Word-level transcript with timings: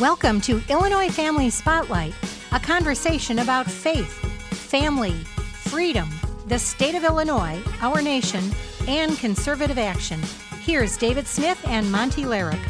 Welcome 0.00 0.42
to 0.42 0.60
Illinois 0.68 1.08
Family 1.08 1.48
Spotlight, 1.48 2.12
a 2.52 2.60
conversation 2.60 3.38
about 3.38 3.64
faith, 3.64 4.12
family, 4.50 5.14
freedom, 5.70 6.10
the 6.48 6.58
state 6.58 6.94
of 6.94 7.02
Illinois, 7.02 7.62
our 7.80 8.02
nation, 8.02 8.44
and 8.86 9.16
conservative 9.16 9.78
action. 9.78 10.20
Here's 10.60 10.98
David 10.98 11.26
Smith 11.26 11.58
and 11.66 11.90
Monty 11.90 12.24
Larrick. 12.24 12.62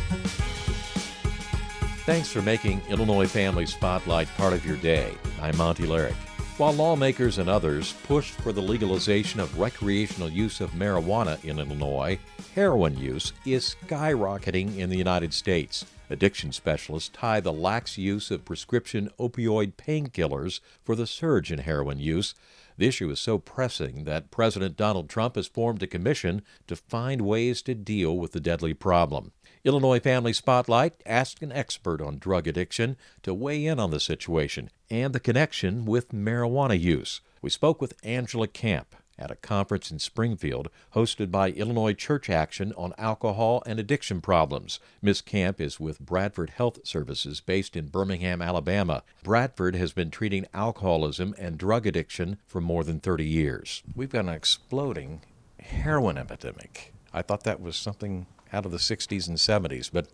Thanks 2.04 2.30
for 2.30 2.42
making 2.42 2.80
Illinois 2.88 3.26
Family 3.26 3.66
Spotlight 3.66 4.28
part 4.36 4.52
of 4.52 4.64
your 4.64 4.76
day. 4.76 5.12
I'm 5.42 5.56
Monty 5.56 5.82
Larrick. 5.82 6.14
While 6.58 6.74
lawmakers 6.74 7.38
and 7.38 7.50
others 7.50 7.94
pushed 8.06 8.34
for 8.34 8.52
the 8.52 8.62
legalization 8.62 9.40
of 9.40 9.58
recreational 9.58 10.28
use 10.28 10.60
of 10.60 10.70
marijuana 10.74 11.44
in 11.44 11.58
Illinois, 11.58 12.20
heroin 12.54 12.96
use 12.96 13.32
is 13.44 13.74
skyrocketing 13.88 14.78
in 14.78 14.90
the 14.90 14.96
United 14.96 15.34
States. 15.34 15.86
Addiction 16.08 16.52
specialists 16.52 17.10
tie 17.12 17.40
the 17.40 17.52
lax 17.52 17.98
use 17.98 18.30
of 18.30 18.44
prescription 18.44 19.10
opioid 19.18 19.74
painkillers 19.74 20.60
for 20.84 20.94
the 20.94 21.06
surge 21.06 21.50
in 21.50 21.58
heroin 21.58 21.98
use. 21.98 22.34
The 22.78 22.86
issue 22.86 23.10
is 23.10 23.18
so 23.18 23.38
pressing 23.38 24.04
that 24.04 24.30
President 24.30 24.76
Donald 24.76 25.08
Trump 25.08 25.34
has 25.34 25.48
formed 25.48 25.82
a 25.82 25.86
commission 25.88 26.42
to 26.68 26.76
find 26.76 27.22
ways 27.22 27.60
to 27.62 27.74
deal 27.74 28.16
with 28.16 28.32
the 28.32 28.40
deadly 28.40 28.72
problem. 28.72 29.32
Illinois 29.64 29.98
Family 29.98 30.32
Spotlight 30.32 31.02
asked 31.04 31.42
an 31.42 31.50
expert 31.50 32.00
on 32.00 32.18
drug 32.18 32.46
addiction 32.46 32.96
to 33.22 33.34
weigh 33.34 33.66
in 33.66 33.80
on 33.80 33.90
the 33.90 33.98
situation 33.98 34.70
and 34.88 35.12
the 35.12 35.18
connection 35.18 35.84
with 35.86 36.12
marijuana 36.12 36.78
use. 36.78 37.20
We 37.42 37.50
spoke 37.50 37.80
with 37.80 37.94
Angela 38.04 38.46
Camp 38.46 38.94
at 39.18 39.30
a 39.30 39.36
conference 39.36 39.90
in 39.90 39.98
Springfield 39.98 40.68
hosted 40.94 41.30
by 41.30 41.50
Illinois 41.50 41.92
Church 41.92 42.28
Action 42.28 42.72
on 42.76 42.92
alcohol 42.98 43.62
and 43.66 43.78
addiction 43.78 44.20
problems. 44.20 44.78
Ms. 45.02 45.20
Camp 45.20 45.60
is 45.60 45.80
with 45.80 46.00
Bradford 46.00 46.50
Health 46.50 46.86
Services 46.86 47.40
based 47.40 47.76
in 47.76 47.88
Birmingham, 47.88 48.42
Alabama. 48.42 49.02
Bradford 49.22 49.74
has 49.76 49.92
been 49.92 50.10
treating 50.10 50.46
alcoholism 50.52 51.34
and 51.38 51.58
drug 51.58 51.86
addiction 51.86 52.38
for 52.46 52.60
more 52.60 52.84
than 52.84 53.00
30 53.00 53.24
years. 53.24 53.82
We've 53.94 54.10
got 54.10 54.26
an 54.26 54.30
exploding 54.30 55.22
heroin 55.60 56.18
epidemic. 56.18 56.92
I 57.12 57.22
thought 57.22 57.44
that 57.44 57.60
was 57.60 57.76
something 57.76 58.26
out 58.52 58.66
of 58.66 58.72
the 58.72 58.78
60s 58.78 59.28
and 59.28 59.38
70s, 59.38 59.90
but 59.92 60.08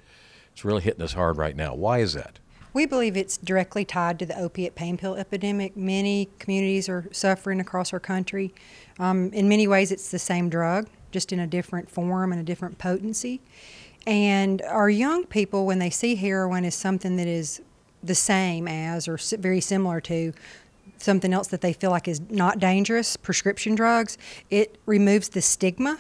it's 0.53 0.65
really 0.65 0.83
hitting 0.83 1.03
us 1.03 1.15
hard 1.15 1.37
right 1.37 1.57
now. 1.57 1.75
Why 1.75 1.98
is 1.98 2.13
that? 2.15 2.39
We 2.75 2.87
believe 2.87 3.17
it's 3.17 3.37
directly 3.37 3.84
tied 3.84 4.19
to 4.20 4.27
the 4.27 4.39
opiate 4.39 4.75
pain 4.75 4.97
pill 4.97 5.15
epidemic. 5.15 5.77
Many 5.77 6.31
communities 6.39 6.89
are 6.89 7.06
suffering 7.12 7.61
across 7.61 7.92
our 7.92 8.01
country. 8.01 8.55
Um, 8.98 9.31
in 9.33 9.48
many 9.48 9.69
ways, 9.69 9.92
it's 9.92 10.11
the 10.11 10.19
same 10.19 10.48
drug, 10.48 10.89
just 11.11 11.33
in 11.33 11.41
a 11.41 11.47
different 11.47 11.91
form 11.91 12.33
and 12.33 12.41
a 12.41 12.45
different 12.45 12.79
potency. 12.79 13.42
And 14.06 14.62
our 14.62 14.89
young 14.89 15.27
people, 15.27 15.67
when 15.67 15.79
they 15.79 15.91
see 15.91 16.14
heroin 16.14 16.64
as 16.64 16.75
something 16.75 17.17
that 17.17 17.27
is 17.27 17.61
the 18.03 18.14
same 18.14 18.67
as 18.67 19.07
or 19.07 19.19
very 19.39 19.61
similar 19.61 20.01
to 20.01 20.33
something 20.97 21.33
else 21.33 21.48
that 21.48 21.61
they 21.61 21.73
feel 21.73 21.91
like 21.91 22.09
is 22.09 22.20
not 22.31 22.59
dangerous, 22.59 23.17
prescription 23.17 23.75
drugs, 23.75 24.17
it 24.51 24.79
removes 24.86 25.29
the 25.31 25.42
stigma 25.42 25.98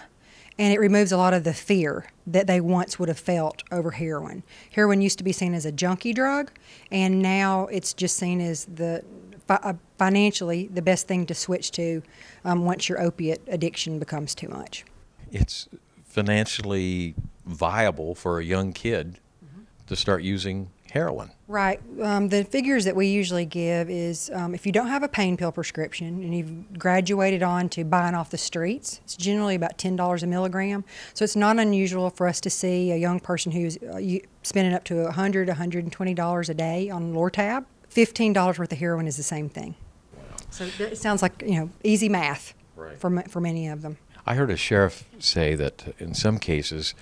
and 0.58 0.72
it 0.72 0.78
removes 0.78 1.12
a 1.12 1.16
lot 1.16 1.34
of 1.34 1.44
the 1.44 1.54
fear 1.54 2.06
that 2.26 2.46
they 2.46 2.60
once 2.60 2.98
would 2.98 3.08
have 3.08 3.18
felt 3.18 3.62
over 3.70 3.92
heroin. 3.92 4.42
Heroin 4.72 5.00
used 5.00 5.18
to 5.18 5.24
be 5.24 5.32
seen 5.32 5.54
as 5.54 5.66
a 5.66 5.72
junkie 5.72 6.12
drug, 6.12 6.50
and 6.90 7.20
now 7.20 7.66
it's 7.66 7.94
just 7.94 8.16
seen 8.16 8.40
as 8.40 8.66
the 8.66 9.04
uh, 9.48 9.74
financially 9.98 10.68
the 10.72 10.82
best 10.82 11.06
thing 11.06 11.26
to 11.26 11.34
switch 11.34 11.70
to 11.72 12.02
um, 12.44 12.64
once 12.64 12.88
your 12.88 13.00
opiate 13.00 13.40
addiction 13.48 13.98
becomes 13.98 14.34
too 14.34 14.48
much. 14.48 14.84
It's 15.30 15.68
financially 16.04 17.14
viable 17.46 18.14
for 18.14 18.38
a 18.38 18.44
young 18.44 18.72
kid 18.72 19.18
mm-hmm. 19.44 19.62
to 19.86 19.96
start 19.96 20.22
using 20.22 20.70
heroin. 20.92 21.30
Right. 21.48 21.80
Um, 22.02 22.28
the 22.28 22.44
figures 22.44 22.84
that 22.84 22.94
we 22.94 23.06
usually 23.06 23.46
give 23.46 23.88
is 23.88 24.30
um, 24.34 24.54
if 24.54 24.66
you 24.66 24.72
don't 24.72 24.88
have 24.88 25.02
a 25.02 25.08
pain 25.08 25.38
pill 25.38 25.50
prescription 25.50 26.06
and 26.06 26.34
you've 26.34 26.78
graduated 26.78 27.42
on 27.42 27.70
to 27.70 27.84
buying 27.84 28.14
off 28.14 28.30
the 28.30 28.38
streets, 28.38 29.00
it's 29.04 29.16
generally 29.16 29.54
about 29.54 29.78
$10 29.78 30.22
a 30.22 30.26
milligram. 30.26 30.84
So 31.14 31.24
it's 31.24 31.36
not 31.36 31.58
unusual 31.58 32.10
for 32.10 32.28
us 32.28 32.40
to 32.42 32.50
see 32.50 32.92
a 32.92 32.96
young 32.96 33.20
person 33.20 33.52
who's 33.52 33.78
uh, 33.78 34.00
spending 34.42 34.74
up 34.74 34.84
to 34.84 34.94
$100, 34.94 35.48
$120 35.48 36.48
a 36.48 36.54
day 36.54 36.90
on 36.90 37.14
Lortab. 37.14 37.64
$15 37.90 38.58
worth 38.58 38.72
of 38.72 38.78
heroin 38.78 39.06
is 39.06 39.16
the 39.16 39.22
same 39.22 39.48
thing. 39.48 39.74
Wow. 40.14 40.22
So 40.50 40.68
it 40.78 40.98
sounds 40.98 41.22
like, 41.22 41.42
you 41.42 41.58
know, 41.58 41.70
easy 41.82 42.08
math 42.08 42.54
right. 42.76 42.98
for, 42.98 43.22
for 43.28 43.40
many 43.40 43.68
of 43.68 43.82
them. 43.82 43.96
I 44.26 44.34
heard 44.34 44.50
a 44.50 44.56
sheriff 44.56 45.04
say 45.18 45.54
that 45.54 45.94
in 45.98 46.14
some 46.14 46.38
cases 46.38 46.94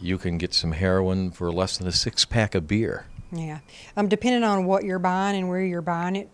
you 0.00 0.18
can 0.18 0.38
get 0.38 0.54
some 0.54 0.72
heroin 0.72 1.30
for 1.30 1.50
less 1.50 1.78
than 1.78 1.86
a 1.86 1.92
six 1.92 2.24
pack 2.24 2.54
of 2.54 2.68
beer. 2.68 3.06
Yeah, 3.32 3.60
um, 3.96 4.08
depending 4.08 4.44
on 4.44 4.64
what 4.64 4.84
you're 4.84 4.98
buying 4.98 5.36
and 5.38 5.48
where 5.48 5.62
you're 5.62 5.82
buying 5.82 6.16
it, 6.16 6.28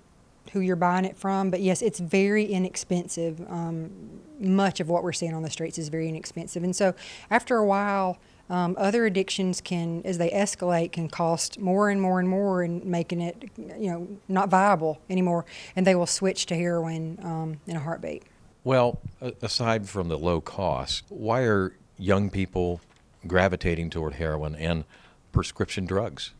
who 0.53 0.61
you're 0.61 0.77
buying 0.77 1.05
it 1.05 1.17
from. 1.17 1.51
But 1.51 1.61
yes, 1.61 1.83
it's 1.83 1.99
very 1.99 2.45
inexpensive. 2.45 3.41
Um, 3.51 3.91
much 4.39 4.81
of 4.81 4.89
what 4.89 5.03
we're 5.03 5.13
seeing 5.13 5.35
on 5.35 5.43
the 5.43 5.51
streets 5.51 5.79
is 5.79 5.89
very 5.89 6.09
inexpensive, 6.09 6.63
and 6.63 6.75
so 6.75 6.95
after 7.31 7.57
a 7.57 7.67
while. 7.67 8.19
Um, 8.51 8.77
other 8.79 9.07
addictions 9.07 9.63
can, 9.63 10.03
as 10.05 10.19
they 10.19 10.29
escalate, 10.29 10.93
can 10.93 11.09
cost 11.09 11.59
more 11.59 11.89
and 11.89 11.99
more 11.99 12.21
and 12.21 12.29
more, 12.29 12.63
and 12.63 12.85
making 12.85 13.23
it, 13.23 13.43
you 13.57 13.91
know, 13.91 14.07
not 14.29 14.51
viable 14.51 15.01
anymore. 15.09 15.47
And 15.75 15.87
they 15.87 15.95
will 15.95 16.05
switch 16.07 16.45
to 16.47 16.55
heroin 16.55 17.19
um, 17.23 17.61
in 17.67 17.75
a 17.75 17.81
heartbeat. 17.81 18.25
Well, 18.63 19.01
aside 19.41 19.89
from 19.89 20.09
the 20.09 20.19
low 20.19 20.43
cost, 20.43 21.05
why 21.09 21.45
are 21.45 21.75
young 21.99 22.29
people 22.29 22.83
gravitating 23.27 23.89
toward 23.89 24.15
heroin 24.15 24.55
and 24.55 24.85
prescription 25.33 25.87
drugs? 25.87 26.33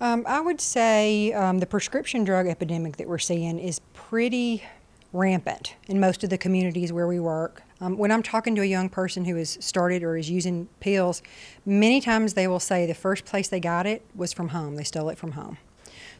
Um, 0.00 0.24
I 0.26 0.40
would 0.40 0.60
say 0.60 1.32
um, 1.32 1.60
the 1.60 1.66
prescription 1.66 2.24
drug 2.24 2.46
epidemic 2.46 2.96
that 2.96 3.08
we're 3.08 3.18
seeing 3.18 3.58
is 3.58 3.80
pretty 3.92 4.64
rampant 5.12 5.76
in 5.86 6.00
most 6.00 6.24
of 6.24 6.30
the 6.30 6.36
communities 6.36 6.92
where 6.92 7.06
we 7.06 7.20
work. 7.20 7.62
Um, 7.80 7.96
when 7.96 8.10
I'm 8.10 8.22
talking 8.22 8.56
to 8.56 8.62
a 8.62 8.66
young 8.66 8.88
person 8.88 9.24
who 9.24 9.36
has 9.36 9.56
started 9.60 10.02
or 10.02 10.16
is 10.16 10.28
using 10.28 10.68
pills, 10.80 11.22
many 11.64 12.00
times 12.00 12.34
they 12.34 12.48
will 12.48 12.60
say 12.60 12.86
the 12.86 12.94
first 12.94 13.24
place 13.24 13.46
they 13.46 13.60
got 13.60 13.86
it 13.86 14.04
was 14.16 14.32
from 14.32 14.48
home. 14.48 14.74
They 14.74 14.84
stole 14.84 15.08
it 15.10 15.18
from 15.18 15.32
home. 15.32 15.58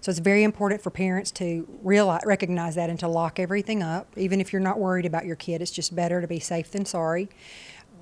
So 0.00 0.10
it's 0.10 0.20
very 0.20 0.44
important 0.44 0.80
for 0.80 0.90
parents 0.90 1.32
to 1.32 1.66
realize, 1.82 2.22
recognize 2.24 2.76
that 2.76 2.90
and 2.90 3.00
to 3.00 3.08
lock 3.08 3.40
everything 3.40 3.82
up. 3.82 4.06
Even 4.16 4.40
if 4.40 4.52
you're 4.52 4.60
not 4.60 4.78
worried 4.78 5.06
about 5.06 5.24
your 5.24 5.36
kid, 5.36 5.60
it's 5.62 5.70
just 5.70 5.96
better 5.96 6.20
to 6.20 6.28
be 6.28 6.38
safe 6.38 6.70
than 6.70 6.84
sorry. 6.84 7.28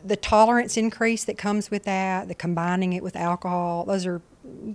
The 0.04 0.16
tolerance 0.16 0.76
increase 0.76 1.24
that 1.24 1.38
comes 1.38 1.70
with 1.70 1.84
that, 1.84 2.28
the 2.28 2.34
combining 2.34 2.92
it 2.92 3.02
with 3.02 3.14
alcohol, 3.14 3.84
those 3.84 4.04
are 4.04 4.20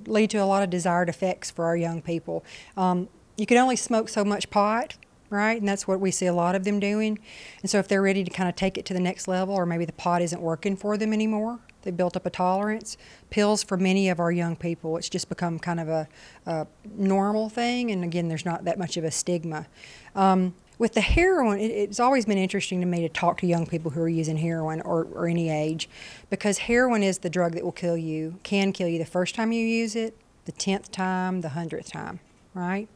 lead 0.06 0.30
to 0.32 0.38
a 0.38 0.46
lot 0.46 0.64
of 0.64 0.70
desired 0.70 1.10
effects 1.10 1.52
for 1.52 1.66
our 1.66 1.78
young 1.78 2.02
people. 2.02 2.44
Um, 2.76 3.10
you 3.36 3.46
can 3.46 3.58
only 3.58 3.76
smoke 3.76 4.10
so 4.10 4.24
much 4.24 4.50
pot, 4.50 4.98
right? 5.30 5.60
And 5.60 5.68
that's 5.68 5.88
what 5.88 6.00
we 6.00 6.12
see 6.12 6.26
a 6.26 6.34
lot 6.34 6.56
of 6.56 6.64
them 6.64 6.80
doing. 6.80 7.20
And 7.62 7.70
so 7.70 7.80
if 7.80 7.88
they're 7.88 8.02
ready 8.02 8.24
to 8.24 8.32
kind 8.32 8.50
of 8.50 8.56
take 8.56 8.78
it 8.78 8.86
to 8.86 8.94
the 8.94 9.00
next 9.00 9.28
level, 9.28 9.54
or 9.54 9.66
maybe 9.66 9.86
the 9.86 9.94
pot 9.94 10.22
isn't 10.22 10.42
working 10.42 10.76
for 10.76 10.98
them 10.98 11.14
anymore, 11.14 11.60
they 11.84 11.92
built 11.92 12.16
up 12.16 12.26
a 12.26 12.30
tolerance. 12.30 12.98
Pills 13.30 13.64
for 13.64 13.78
many 13.78 14.10
of 14.10 14.20
our 14.20 14.32
young 14.32 14.56
people, 14.56 14.98
it's 14.98 15.10
just 15.10 15.30
become 15.30 15.60
kind 15.60 15.80
of 15.80 15.88
a, 15.88 16.08
a 16.46 16.68
normal 16.96 17.50
thing. 17.50 17.92
And 17.92 18.04
again, 18.04 18.28
there's 18.28 18.46
not 18.46 18.66
that 18.66 18.80
much 18.80 18.98
of 18.98 19.04
a 19.04 19.12
stigma. 19.12 19.68
Um, 20.16 20.54
with 20.78 20.94
the 20.94 21.02
heroin, 21.02 21.60
it, 21.60 21.72
it's 21.72 22.00
always 22.00 22.26
been 22.26 22.38
interesting 22.38 22.80
to 22.82 22.86
me 22.86 23.02
to 23.02 23.10
talk 23.10 23.40
to 23.40 23.48
young 23.48 23.66
people 23.66 23.92
who 23.92 24.02
are 24.02 24.10
using 24.10 24.38
heroin 24.38 24.82
or, 24.82 25.08
or 25.14 25.28
any 25.28 25.50
age 25.50 25.90
because 26.30 26.60
heroin 26.60 27.04
is 27.04 27.20
the 27.20 27.30
drug 27.30 27.54
that 27.54 27.64
will 27.64 27.72
kill 27.72 27.98
you, 27.98 28.40
can 28.44 28.72
kill 28.72 28.88
you 28.88 29.00
the 29.00 29.06
first 29.06 29.36
time 29.36 29.52
you 29.52 29.66
use 29.66 29.96
it, 29.96 30.18
the 30.46 30.52
10th 30.52 30.92
time, 30.92 31.42
the 31.42 31.50
100th 31.50 31.92
time, 31.92 32.20
right? 32.54 32.88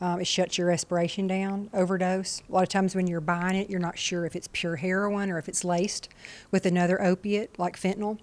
Um, 0.00 0.20
it 0.20 0.26
shuts 0.26 0.58
your 0.58 0.66
respiration 0.66 1.26
down, 1.26 1.70
overdose. 1.72 2.42
A 2.48 2.52
lot 2.52 2.62
of 2.62 2.68
times 2.68 2.94
when 2.94 3.06
you're 3.06 3.20
buying 3.20 3.56
it, 3.56 3.70
you're 3.70 3.80
not 3.80 3.98
sure 3.98 4.26
if 4.26 4.36
it's 4.36 4.48
pure 4.52 4.76
heroin 4.76 5.30
or 5.30 5.38
if 5.38 5.48
it's 5.48 5.64
laced 5.64 6.08
with 6.50 6.66
another 6.66 7.00
opiate 7.00 7.58
like 7.58 7.78
fentanyl. 7.78 8.18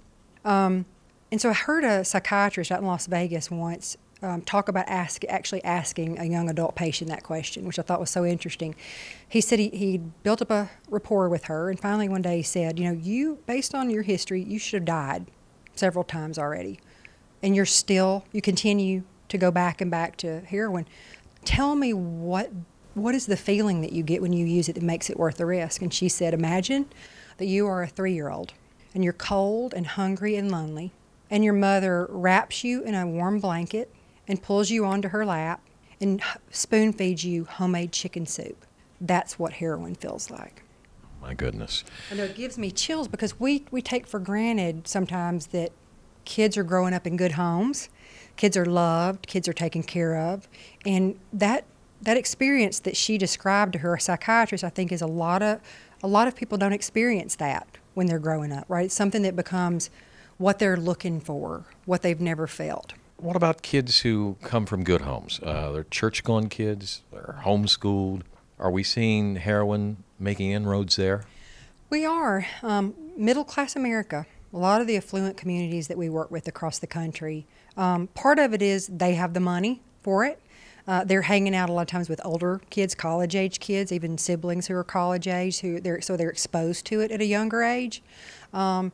Um, 0.46 0.86
and 1.32 1.40
so 1.40 1.50
I 1.50 1.54
heard 1.54 1.84
a 1.84 2.04
psychiatrist 2.04 2.72
out 2.72 2.82
in 2.82 2.86
Las 2.86 3.08
Vegas 3.08 3.50
once 3.50 3.98
um, 4.22 4.42
talk 4.42 4.68
about 4.68 4.88
ask, 4.88 5.24
actually 5.28 5.64
asking 5.64 6.20
a 6.20 6.26
young 6.26 6.50
adult 6.50 6.76
patient 6.76 7.10
that 7.10 7.24
question, 7.24 7.66
which 7.66 7.80
I 7.80 7.82
thought 7.82 8.00
was 8.00 8.10
so 8.10 8.24
interesting. 8.24 8.76
He 9.28 9.42
said 9.42 9.60
he, 9.60 9.70
he 9.70 9.98
built 9.98 10.42
up 10.42 10.52
a 10.52 10.70
rapport 10.90 11.28
with 11.28 11.46
her, 11.46 11.70
and 11.70 11.80
finally 11.80 12.08
one 12.08 12.22
day 12.22 12.38
he 12.38 12.44
said, 12.44 12.78
You 12.78 12.86
know, 12.86 13.00
you, 13.00 13.40
based 13.48 13.74
on 13.74 13.90
your 13.90 14.04
history, 14.04 14.44
you 14.44 14.60
should 14.60 14.82
have 14.82 14.86
died 14.86 15.26
several 15.76 16.04
times 16.04 16.38
already. 16.38 16.80
And 17.42 17.56
you're 17.56 17.66
still, 17.66 18.26
you 18.32 18.42
continue 18.42 19.04
to 19.30 19.38
go 19.38 19.50
back 19.50 19.82
and 19.82 19.90
back 19.90 20.18
to 20.18 20.42
heroin. 20.42 20.88
Tell 21.44 21.76
me 21.76 21.94
what 21.94 22.52
what 22.94 23.16
is 23.16 23.26
the 23.26 23.38
feeling 23.38 23.80
that 23.82 23.94
you 23.94 24.04
get 24.04 24.22
when 24.22 24.34
you 24.34 24.46
use 24.46 24.68
it 24.68 24.74
that 24.74 24.84
makes 24.84 25.10
it 25.10 25.18
worth 25.18 25.38
the 25.38 25.46
risk? 25.46 25.82
And 25.82 25.94
she 25.94 26.10
said, 26.10 26.34
Imagine 26.34 26.88
that 27.38 27.46
you 27.46 27.66
are 27.66 27.82
a 27.84 27.88
three 27.88 28.14
year 28.14 28.30
old 28.30 28.54
and 28.94 29.04
you're 29.04 29.14
cold 29.14 29.74
and 29.74 29.88
hungry 29.88 30.36
and 30.36 30.52
lonely, 30.52 30.92
and 31.30 31.44
your 31.44 31.54
mother 31.54 32.06
wraps 32.10 32.64
you 32.64 32.84
in 32.84 32.94
a 32.94 33.08
warm 33.08 33.40
blanket 33.40 33.90
and 34.32 34.42
pulls 34.42 34.70
you 34.70 34.86
onto 34.86 35.10
her 35.10 35.26
lap 35.26 35.62
and 36.00 36.24
spoon 36.50 36.94
feeds 36.94 37.26
you 37.26 37.44
homemade 37.44 37.92
chicken 37.92 38.26
soup. 38.26 38.66
That's 39.02 39.38
what 39.38 39.54
heroin 39.54 39.94
feels 39.94 40.32
like. 40.32 40.64
My 41.22 41.34
goodness. 41.34 41.84
I 42.10 42.16
know 42.16 42.24
it 42.24 42.36
gives 42.36 42.58
me 42.58 42.72
chills 42.72 43.10
because 43.10 43.40
we, 43.40 43.66
we 43.72 43.82
take 43.82 44.08
for 44.08 44.20
granted 44.20 44.88
sometimes 44.88 45.48
that 45.48 45.74
kids 46.24 46.58
are 46.58 46.64
growing 46.64 46.94
up 46.94 47.06
in 47.06 47.18
good 47.18 47.34
homes. 47.34 47.90
Kids 48.38 48.56
are 48.56 48.66
loved, 48.66 49.28
kids 49.28 49.50
are 49.50 49.54
taken 49.54 49.84
care 49.84 50.18
of, 50.18 50.48
and 50.86 51.20
that 51.34 51.66
that 52.04 52.18
experience 52.18 52.80
that 52.80 52.98
she 52.98 53.18
described 53.20 53.74
to 53.74 53.80
her 53.80 53.96
psychiatrist, 54.00 54.64
I 54.64 54.70
think, 54.70 54.92
is 54.92 55.02
a 55.02 55.08
lot 55.08 55.44
of 55.44 55.60
a 56.02 56.08
lot 56.08 56.28
of 56.28 56.36
people 56.36 56.58
don't 56.58 56.74
experience 56.74 57.36
that 57.36 57.68
when 57.94 58.08
they're 58.08 58.18
growing 58.18 58.52
up, 58.52 58.66
right? 58.70 58.86
It's 58.86 58.96
something 58.96 59.22
that 59.24 59.36
becomes 59.36 59.90
what 60.38 60.58
they're 60.58 60.78
looking 60.78 61.20
for, 61.20 61.66
what 61.86 62.02
they've 62.02 62.22
never 62.22 62.48
felt. 62.48 62.94
What 63.22 63.36
about 63.36 63.62
kids 63.62 64.00
who 64.00 64.36
come 64.42 64.66
from 64.66 64.84
good 64.84 65.02
homes? 65.02 65.40
Uh, 65.44 65.72
they're 65.72 65.84
church 65.84 66.24
going 66.24 66.50
kids, 66.50 67.04
they're 67.12 67.40
homeschooled. 67.44 68.24
Are 68.58 68.72
we 68.72 68.82
seeing 68.82 69.36
heroin 69.36 70.04
making 70.20 70.50
inroads 70.50 70.96
there? 70.96 71.26
We 71.92 72.04
are. 72.04 72.48
Um, 72.64 72.96
middle 73.16 73.44
class 73.44 73.76
America, 73.76 74.26
a 74.52 74.58
lot 74.58 74.82
of 74.82 74.88
the 74.88 74.98
affluent 74.98 75.38
communities 75.38 75.88
that 75.88 76.00
we 76.00 76.10
work 76.10 76.32
with 76.32 76.48
across 76.48 76.80
the 76.80 76.88
country, 76.88 77.46
um, 77.78 78.08
part 78.08 78.40
of 78.40 78.56
it 78.56 78.64
is 78.64 78.88
they 78.88 79.14
have 79.14 79.36
the 79.36 79.40
money 79.40 79.82
for 80.02 80.26
it. 80.26 80.42
Uh, 80.88 81.04
they're 81.04 81.22
hanging 81.22 81.56
out 81.56 81.70
a 81.70 81.74
lot 81.74 81.84
of 81.84 81.88
times 81.88 82.10
with 82.10 82.20
older 82.26 82.60
kids, 82.72 82.96
college 82.96 83.36
age 83.36 83.60
kids, 83.60 83.92
even 83.92 84.18
siblings 84.18 84.66
who 84.66 84.74
are 84.74 84.84
college 84.84 85.28
age, 85.28 85.60
who 85.60 85.80
they're 85.80 86.02
so 86.02 86.18
they're 86.18 86.32
exposed 86.32 86.88
to 86.88 87.02
it 87.02 87.12
at 87.12 87.22
a 87.22 87.26
younger 87.26 87.62
age. 87.62 88.02
Um, 88.52 88.92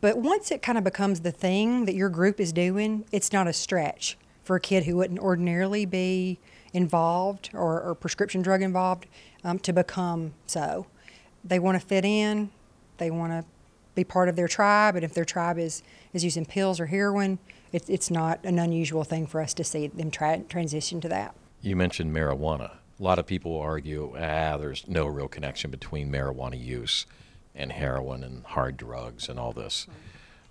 but 0.00 0.18
once 0.18 0.50
it 0.50 0.62
kind 0.62 0.76
of 0.76 0.84
becomes 0.84 1.20
the 1.20 1.32
thing 1.32 1.86
that 1.86 1.94
your 1.94 2.08
group 2.08 2.40
is 2.40 2.52
doing, 2.52 3.04
it's 3.12 3.32
not 3.32 3.46
a 3.46 3.52
stretch 3.52 4.18
for 4.44 4.56
a 4.56 4.60
kid 4.60 4.84
who 4.84 4.96
wouldn't 4.96 5.20
ordinarily 5.20 5.86
be 5.86 6.38
involved 6.72 7.50
or, 7.54 7.80
or 7.80 7.94
prescription 7.94 8.42
drug 8.42 8.62
involved 8.62 9.06
um, 9.44 9.58
to 9.60 9.72
become 9.72 10.34
so. 10.46 10.86
They 11.44 11.58
want 11.58 11.80
to 11.80 11.86
fit 11.86 12.04
in, 12.04 12.50
they 12.98 13.10
want 13.10 13.32
to 13.32 13.44
be 13.94 14.04
part 14.04 14.28
of 14.28 14.36
their 14.36 14.48
tribe, 14.48 14.96
and 14.96 15.04
if 15.04 15.14
their 15.14 15.24
tribe 15.24 15.58
is, 15.58 15.82
is 16.12 16.22
using 16.24 16.44
pills 16.44 16.78
or 16.78 16.86
heroin, 16.86 17.38
it, 17.72 17.88
it's 17.88 18.10
not 18.10 18.44
an 18.44 18.58
unusual 18.58 19.04
thing 19.04 19.26
for 19.26 19.40
us 19.40 19.54
to 19.54 19.64
see 19.64 19.86
them 19.86 20.10
tra- 20.10 20.44
transition 20.48 21.00
to 21.00 21.08
that. 21.08 21.34
You 21.62 21.76
mentioned 21.76 22.14
marijuana. 22.14 22.72
A 22.98 23.02
lot 23.02 23.18
of 23.18 23.26
people 23.26 23.58
argue, 23.58 24.14
ah, 24.16 24.56
there's 24.58 24.86
no 24.86 25.06
real 25.06 25.28
connection 25.28 25.70
between 25.70 26.12
marijuana 26.12 26.62
use 26.62 27.06
and 27.54 27.72
heroin 27.72 28.24
and 28.24 28.44
hard 28.44 28.76
drugs 28.76 29.28
and 29.28 29.38
all 29.38 29.52
this. 29.52 29.86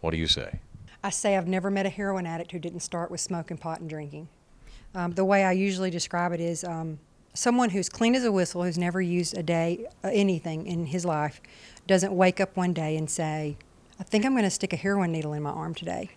What 0.01 0.11
do 0.11 0.17
you 0.17 0.27
say? 0.27 0.59
I 1.03 1.09
say 1.09 1.37
I've 1.37 1.47
never 1.47 1.71
met 1.71 1.85
a 1.85 1.89
heroin 1.89 2.25
addict 2.25 2.51
who 2.51 2.59
didn't 2.59 2.81
start 2.81 3.09
with 3.09 3.21
smoking 3.21 3.57
pot 3.57 3.79
and 3.79 3.89
drinking. 3.89 4.27
Um, 4.93 5.13
the 5.13 5.25
way 5.25 5.43
I 5.43 5.53
usually 5.53 5.89
describe 5.89 6.33
it 6.33 6.41
is 6.41 6.63
um, 6.63 6.99
someone 7.33 7.69
who's 7.69 7.89
clean 7.89 8.15
as 8.15 8.25
a 8.25 8.31
whistle, 8.31 8.63
who's 8.63 8.77
never 8.77 9.01
used 9.01 9.37
a 9.37 9.43
day 9.43 9.85
uh, 10.03 10.09
anything 10.11 10.65
in 10.65 10.87
his 10.87 11.05
life, 11.05 11.41
doesn't 11.87 12.13
wake 12.13 12.39
up 12.39 12.57
one 12.57 12.73
day 12.73 12.97
and 12.97 13.09
say, 13.09 13.55
I 13.99 14.03
think 14.03 14.25
I'm 14.25 14.33
going 14.33 14.43
to 14.43 14.49
stick 14.49 14.73
a 14.73 14.77
heroin 14.77 15.11
needle 15.11 15.33
in 15.33 15.43
my 15.43 15.51
arm 15.51 15.73
today. 15.73 16.11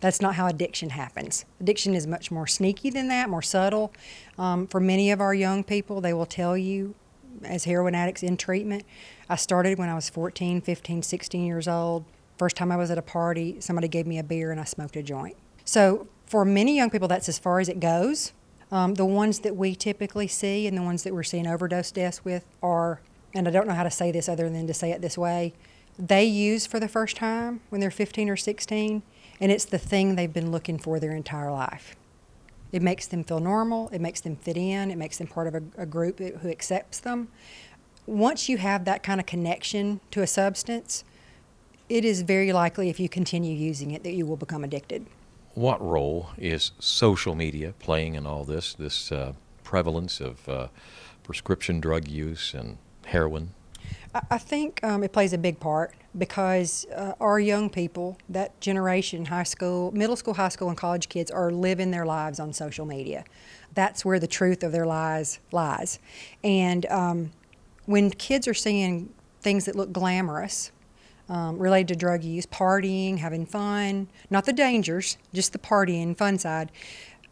That's 0.00 0.20
not 0.20 0.34
how 0.34 0.46
addiction 0.46 0.90
happens. 0.90 1.46
Addiction 1.60 1.94
is 1.94 2.06
much 2.06 2.30
more 2.30 2.46
sneaky 2.46 2.90
than 2.90 3.08
that, 3.08 3.30
more 3.30 3.42
subtle. 3.42 3.92
Um, 4.38 4.66
for 4.66 4.80
many 4.80 5.10
of 5.10 5.20
our 5.20 5.34
young 5.34 5.64
people, 5.64 6.00
they 6.00 6.12
will 6.12 6.26
tell 6.26 6.56
you, 6.56 6.94
as 7.44 7.64
heroin 7.64 7.94
addicts 7.94 8.22
in 8.22 8.36
treatment, 8.36 8.84
I 9.28 9.36
started 9.36 9.78
when 9.78 9.88
I 9.88 9.94
was 9.94 10.08
14, 10.08 10.60
15, 10.60 11.02
16 11.02 11.44
years 11.44 11.68
old. 11.68 12.04
First 12.38 12.56
time 12.56 12.70
I 12.70 12.76
was 12.76 12.90
at 12.90 12.98
a 12.98 13.02
party, 13.02 13.60
somebody 13.60 13.88
gave 13.88 14.06
me 14.06 14.18
a 14.18 14.22
beer 14.22 14.50
and 14.50 14.60
I 14.60 14.64
smoked 14.64 14.96
a 14.96 15.02
joint. 15.02 15.36
So 15.64 16.06
for 16.26 16.44
many 16.44 16.76
young 16.76 16.90
people, 16.90 17.08
that's 17.08 17.28
as 17.28 17.38
far 17.38 17.60
as 17.60 17.68
it 17.68 17.80
goes. 17.80 18.32
Um, 18.70 18.94
the 18.94 19.04
ones 19.04 19.40
that 19.40 19.56
we 19.56 19.74
typically 19.74 20.26
see 20.26 20.66
and 20.66 20.76
the 20.76 20.82
ones 20.82 21.04
that 21.04 21.14
we're 21.14 21.22
seeing 21.22 21.46
overdose 21.46 21.92
deaths 21.92 22.24
with 22.24 22.44
are, 22.62 23.00
and 23.32 23.46
I 23.46 23.50
don't 23.50 23.66
know 23.66 23.74
how 23.74 23.84
to 23.84 23.90
say 23.90 24.10
this 24.10 24.28
other 24.28 24.50
than 24.50 24.66
to 24.66 24.74
say 24.74 24.90
it 24.90 25.00
this 25.02 25.16
way, 25.16 25.54
they 25.98 26.24
use 26.24 26.66
for 26.66 26.78
the 26.80 26.88
first 26.88 27.16
time 27.16 27.60
when 27.70 27.80
they're 27.80 27.90
15 27.90 28.28
or 28.28 28.36
16 28.36 29.02
and 29.40 29.52
it's 29.52 29.64
the 29.64 29.78
thing 29.78 30.14
they've 30.14 30.32
been 30.32 30.50
looking 30.50 30.78
for 30.78 30.98
their 30.98 31.12
entire 31.12 31.50
life. 31.50 31.96
It 32.76 32.82
makes 32.82 33.06
them 33.06 33.24
feel 33.24 33.40
normal, 33.40 33.88
it 33.88 34.02
makes 34.02 34.20
them 34.20 34.36
fit 34.36 34.54
in, 34.54 34.90
it 34.90 34.98
makes 34.98 35.16
them 35.16 35.28
part 35.28 35.46
of 35.46 35.54
a, 35.54 35.62
a 35.78 35.86
group 35.86 36.18
who 36.18 36.50
accepts 36.50 37.00
them. 37.00 37.28
Once 38.04 38.50
you 38.50 38.58
have 38.58 38.84
that 38.84 39.02
kind 39.02 39.18
of 39.18 39.24
connection 39.24 40.00
to 40.10 40.20
a 40.20 40.26
substance, 40.26 41.02
it 41.88 42.04
is 42.04 42.20
very 42.20 42.52
likely 42.52 42.90
if 42.90 43.00
you 43.00 43.08
continue 43.08 43.56
using 43.56 43.92
it 43.92 44.02
that 44.02 44.12
you 44.12 44.26
will 44.26 44.36
become 44.36 44.62
addicted. 44.62 45.06
What 45.54 45.80
role 45.80 46.28
is 46.36 46.72
social 46.78 47.34
media 47.34 47.72
playing 47.78 48.14
in 48.14 48.26
all 48.26 48.44
this, 48.44 48.74
this 48.74 49.10
uh, 49.10 49.32
prevalence 49.64 50.20
of 50.20 50.46
uh, 50.46 50.68
prescription 51.22 51.80
drug 51.80 52.06
use 52.08 52.52
and 52.52 52.76
heroin? 53.06 53.54
I 54.30 54.36
think 54.36 54.84
um, 54.84 55.02
it 55.02 55.14
plays 55.14 55.32
a 55.32 55.38
big 55.38 55.60
part 55.60 55.94
because 56.18 56.86
uh, 56.94 57.12
our 57.20 57.38
young 57.38 57.68
people, 57.70 58.18
that 58.28 58.58
generation, 58.60 59.26
high 59.26 59.42
school, 59.42 59.92
middle 59.92 60.16
school, 60.16 60.34
high 60.34 60.48
school, 60.48 60.68
and 60.68 60.76
college 60.76 61.08
kids, 61.08 61.30
are 61.30 61.50
living 61.50 61.90
their 61.90 62.06
lives 62.06 62.40
on 62.40 62.52
social 62.52 62.86
media. 62.86 63.24
That's 63.74 64.04
where 64.04 64.18
the 64.18 64.26
truth 64.26 64.62
of 64.62 64.72
their 64.72 64.86
lies 64.86 65.38
lies. 65.52 65.98
And 66.42 66.86
um, 66.86 67.30
when 67.84 68.10
kids 68.10 68.48
are 68.48 68.54
seeing 68.54 69.12
things 69.40 69.66
that 69.66 69.76
look 69.76 69.92
glamorous, 69.92 70.72
um, 71.28 71.58
related 71.58 71.88
to 71.88 71.96
drug 71.96 72.22
use, 72.22 72.46
partying, 72.46 73.18
having 73.18 73.46
fun, 73.46 74.08
not 74.30 74.44
the 74.44 74.52
dangers, 74.52 75.18
just 75.32 75.52
the 75.52 75.58
partying, 75.58 76.16
fun 76.16 76.38
side, 76.38 76.70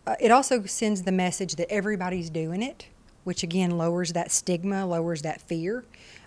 uh, 0.07 0.17
it 0.21 0.31
also 0.31 0.65
sends 0.65 1.03
the 1.03 1.13
message 1.13 1.57
that 1.57 1.71
everybody's 1.71 2.29
doing 2.29 2.63
it, 2.63 2.89
which 3.25 3.43
again 3.43 3.79
lowers 3.79 4.13
that 4.13 4.31
stigma, 4.31 4.85
lowers 4.87 5.23
that 5.23 5.41
fear. 5.41 5.85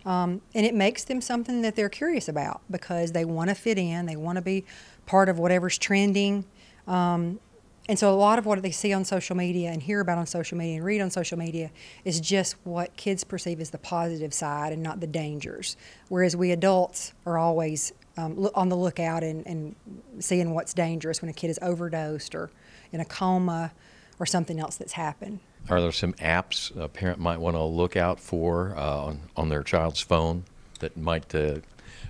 Um, 0.07 0.39
and 0.55 0.65
it 0.65 0.73
makes 0.73 1.03
them 1.03 1.19
something 1.19 1.61
that 1.63 1.75
they're 1.75 1.89
curious 1.89 2.29
about 2.29 2.61
because 2.71 3.11
they 3.11 3.25
want 3.25 3.49
to 3.49 3.55
fit 3.55 3.77
in, 3.77 4.05
they 4.05 4.15
want 4.15 4.37
to 4.37 4.41
be 4.41 4.63
part 5.05 5.27
of 5.27 5.37
whatever's 5.37 5.77
trending. 5.77 6.45
Um, 6.87 7.41
and 7.89 7.99
so 7.99 8.13
a 8.13 8.15
lot 8.15 8.39
of 8.39 8.45
what 8.45 8.61
they 8.61 8.71
see 8.71 8.93
on 8.93 9.03
social 9.03 9.35
media 9.35 9.69
and 9.69 9.83
hear 9.83 9.99
about 9.99 10.17
on 10.17 10.25
social 10.25 10.57
media 10.57 10.77
and 10.77 10.85
read 10.85 11.01
on 11.01 11.11
social 11.11 11.37
media 11.37 11.71
is 12.05 12.21
just 12.21 12.55
what 12.63 12.95
kids 12.95 13.25
perceive 13.25 13.59
as 13.59 13.71
the 13.71 13.77
positive 13.77 14.33
side 14.33 14.71
and 14.71 14.81
not 14.81 15.01
the 15.01 15.07
dangers. 15.07 15.75
Whereas 16.07 16.37
we 16.37 16.51
adults 16.51 17.13
are 17.25 17.37
always 17.37 17.91
um, 18.15 18.49
on 18.55 18.69
the 18.69 18.77
lookout 18.77 19.23
and, 19.23 19.45
and 19.45 19.75
seeing 20.19 20.53
what's 20.53 20.73
dangerous 20.73 21.21
when 21.21 21.27
a 21.27 21.33
kid 21.33 21.49
is 21.49 21.59
overdosed 21.61 22.33
or 22.33 22.49
in 22.93 23.01
a 23.01 23.05
coma 23.05 23.73
or 24.19 24.25
something 24.25 24.57
else 24.57 24.77
that's 24.77 24.93
happened. 24.93 25.41
Are 25.69 25.81
there 25.81 25.91
some 25.91 26.13
apps 26.13 26.75
a 26.79 26.87
parent 26.87 27.19
might 27.19 27.39
want 27.39 27.55
to 27.55 27.63
look 27.63 27.97
out 27.97 28.19
for 28.19 28.73
uh, 28.77 29.05
on, 29.05 29.19
on 29.35 29.49
their 29.49 29.63
child's 29.63 29.99
phone 29.99 30.45
that 30.79 30.95
might 30.95 31.33
uh, 31.35 31.59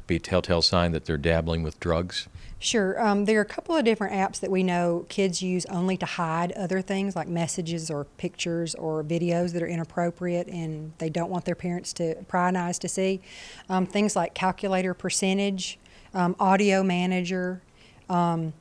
be 0.05 0.17
a 0.17 0.19
telltale 0.19 0.61
sign 0.61 0.91
that 0.91 1.05
they're 1.05 1.17
dabbling 1.17 1.63
with 1.63 1.79
drugs? 1.79 2.27
Sure. 2.59 2.99
Um, 2.99 3.25
there 3.25 3.37
are 3.37 3.41
a 3.41 3.45
couple 3.45 3.75
of 3.75 3.85
different 3.85 4.13
apps 4.13 4.39
that 4.39 4.49
we 4.49 4.63
know 4.63 5.05
kids 5.09 5.43
use 5.43 5.65
only 5.67 5.95
to 5.97 6.05
hide 6.07 6.51
other 6.53 6.81
things 6.81 7.15
like 7.15 7.27
messages 7.27 7.91
or 7.91 8.05
pictures 8.17 8.73
or 8.75 9.03
videos 9.03 9.53
that 9.53 9.61
are 9.61 9.67
inappropriate 9.67 10.47
and 10.47 10.91
they 10.97 11.09
don't 11.09 11.29
want 11.29 11.45
their 11.45 11.55
parents 11.55 11.93
to 11.93 12.15
pry 12.27 12.51
eyes 12.55 12.79
to 12.79 12.87
see. 12.87 13.21
Um, 13.69 13.85
things 13.85 14.15
like 14.15 14.33
calculator 14.33 14.95
percentage, 14.95 15.77
um, 16.15 16.35
audio 16.39 16.81
manager, 16.81 17.61
um, 18.09 18.53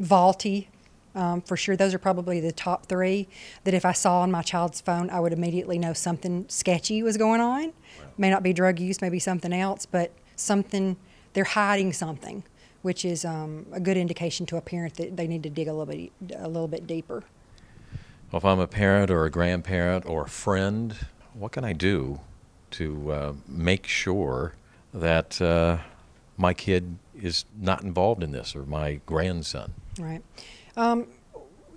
Vaulty, 0.00 0.68
um, 1.18 1.40
for 1.40 1.56
sure, 1.56 1.76
those 1.76 1.94
are 1.94 1.98
probably 1.98 2.38
the 2.38 2.52
top 2.52 2.86
three 2.86 3.26
that 3.64 3.74
if 3.74 3.84
I 3.84 3.90
saw 3.90 4.20
on 4.20 4.30
my 4.30 4.42
child's 4.42 4.80
phone, 4.80 5.10
I 5.10 5.18
would 5.18 5.32
immediately 5.32 5.76
know 5.76 5.92
something 5.92 6.44
sketchy 6.48 7.02
was 7.02 7.16
going 7.16 7.40
on. 7.40 7.64
Wow. 7.64 7.72
May 8.16 8.30
not 8.30 8.44
be 8.44 8.52
drug 8.52 8.78
use, 8.78 9.02
maybe 9.02 9.18
something 9.18 9.52
else, 9.52 9.84
but 9.84 10.12
something, 10.36 10.96
they're 11.32 11.42
hiding 11.42 11.92
something, 11.92 12.44
which 12.82 13.04
is 13.04 13.24
um, 13.24 13.66
a 13.72 13.80
good 13.80 13.96
indication 13.96 14.46
to 14.46 14.56
a 14.58 14.60
parent 14.60 14.94
that 14.94 15.16
they 15.16 15.26
need 15.26 15.42
to 15.42 15.50
dig 15.50 15.66
a 15.66 15.72
little 15.72 15.86
bit, 15.92 16.12
a 16.36 16.46
little 16.46 16.68
bit 16.68 16.86
deeper. 16.86 17.24
Well, 18.30 18.38
if 18.38 18.44
I'm 18.44 18.60
a 18.60 18.68
parent 18.68 19.10
or 19.10 19.24
a 19.24 19.30
grandparent 19.30 20.06
or 20.06 20.24
a 20.24 20.28
friend, 20.28 20.94
what 21.34 21.50
can 21.50 21.64
I 21.64 21.72
do 21.72 22.20
to 22.72 23.10
uh, 23.10 23.32
make 23.48 23.88
sure 23.88 24.54
that 24.94 25.42
uh, 25.42 25.78
my 26.36 26.54
kid 26.54 26.96
is 27.20 27.44
not 27.58 27.82
involved 27.82 28.22
in 28.22 28.30
this 28.30 28.54
or 28.54 28.62
my 28.62 29.00
grandson? 29.04 29.72
Right. 29.98 30.22
Um, 30.76 31.06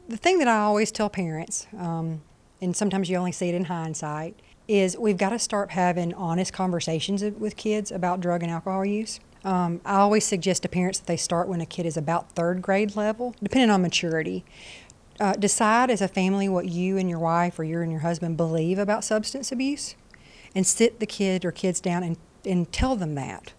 the 0.07 0.17
thing 0.17 0.39
that 0.39 0.47
I 0.47 0.59
always 0.59 0.91
tell 0.91 1.09
parents, 1.09 1.67
um, 1.77 2.21
and 2.61 2.75
sometimes 2.75 3.09
you 3.09 3.17
only 3.17 3.31
see 3.31 3.49
it 3.49 3.55
in 3.55 3.65
hindsight, 3.65 4.39
is 4.67 4.97
we've 4.97 5.17
got 5.17 5.29
to 5.29 5.39
start 5.39 5.71
having 5.71 6.13
honest 6.13 6.53
conversations 6.53 7.23
with 7.23 7.55
kids 7.55 7.91
about 7.91 8.19
drug 8.19 8.43
and 8.43 8.51
alcohol 8.51 8.85
use. 8.85 9.19
Um, 9.43 9.81
I 9.85 9.95
always 9.95 10.25
suggest 10.25 10.63
to 10.63 10.69
parents 10.69 10.99
that 10.99 11.07
they 11.07 11.17
start 11.17 11.47
when 11.47 11.61
a 11.61 11.65
kid 11.65 11.85
is 11.85 11.97
about 11.97 12.31
third 12.31 12.61
grade 12.61 12.95
level, 12.95 13.35
depending 13.41 13.69
on 13.71 13.81
maturity. 13.81 14.45
Uh, 15.19 15.33
decide 15.33 15.91
as 15.91 16.01
a 16.01 16.07
family 16.07 16.47
what 16.49 16.67
you 16.67 16.97
and 16.97 17.09
your 17.09 17.19
wife 17.19 17.59
or 17.59 17.63
you 17.63 17.79
and 17.81 17.91
your 17.91 18.01
husband 18.01 18.37
believe 18.37 18.79
about 18.79 19.03
substance 19.03 19.51
abuse 19.51 19.95
and 20.55 20.65
sit 20.65 20.99
the 20.99 21.05
kid 21.05 21.45
or 21.45 21.51
kids 21.51 21.79
down 21.79 22.03
and, 22.03 22.17
and 22.45 22.71
tell 22.71 22.95
them 22.95 23.15
that. 23.15 23.53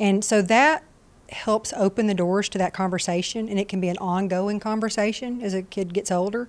And 0.00 0.24
so 0.24 0.42
that 0.42 0.82
helps 1.30 1.72
open 1.76 2.06
the 2.06 2.14
doors 2.14 2.48
to 2.50 2.58
that 2.58 2.72
conversation, 2.72 3.48
and 3.48 3.58
it 3.58 3.68
can 3.68 3.80
be 3.80 3.88
an 3.88 3.98
ongoing 3.98 4.60
conversation 4.60 5.42
as 5.42 5.54
a 5.54 5.62
kid 5.62 5.92
gets 5.92 6.10
older. 6.10 6.48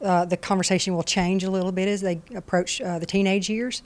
Uh, 0.00 0.24
the 0.24 0.36
conversation 0.36 0.94
will 0.94 1.02
change 1.02 1.42
a 1.42 1.50
little 1.50 1.72
bit 1.72 1.88
as 1.88 2.02
they 2.02 2.20
approach 2.34 2.80
uh, 2.80 2.98
the 2.98 3.06
teenage 3.06 3.50
years. 3.50 3.82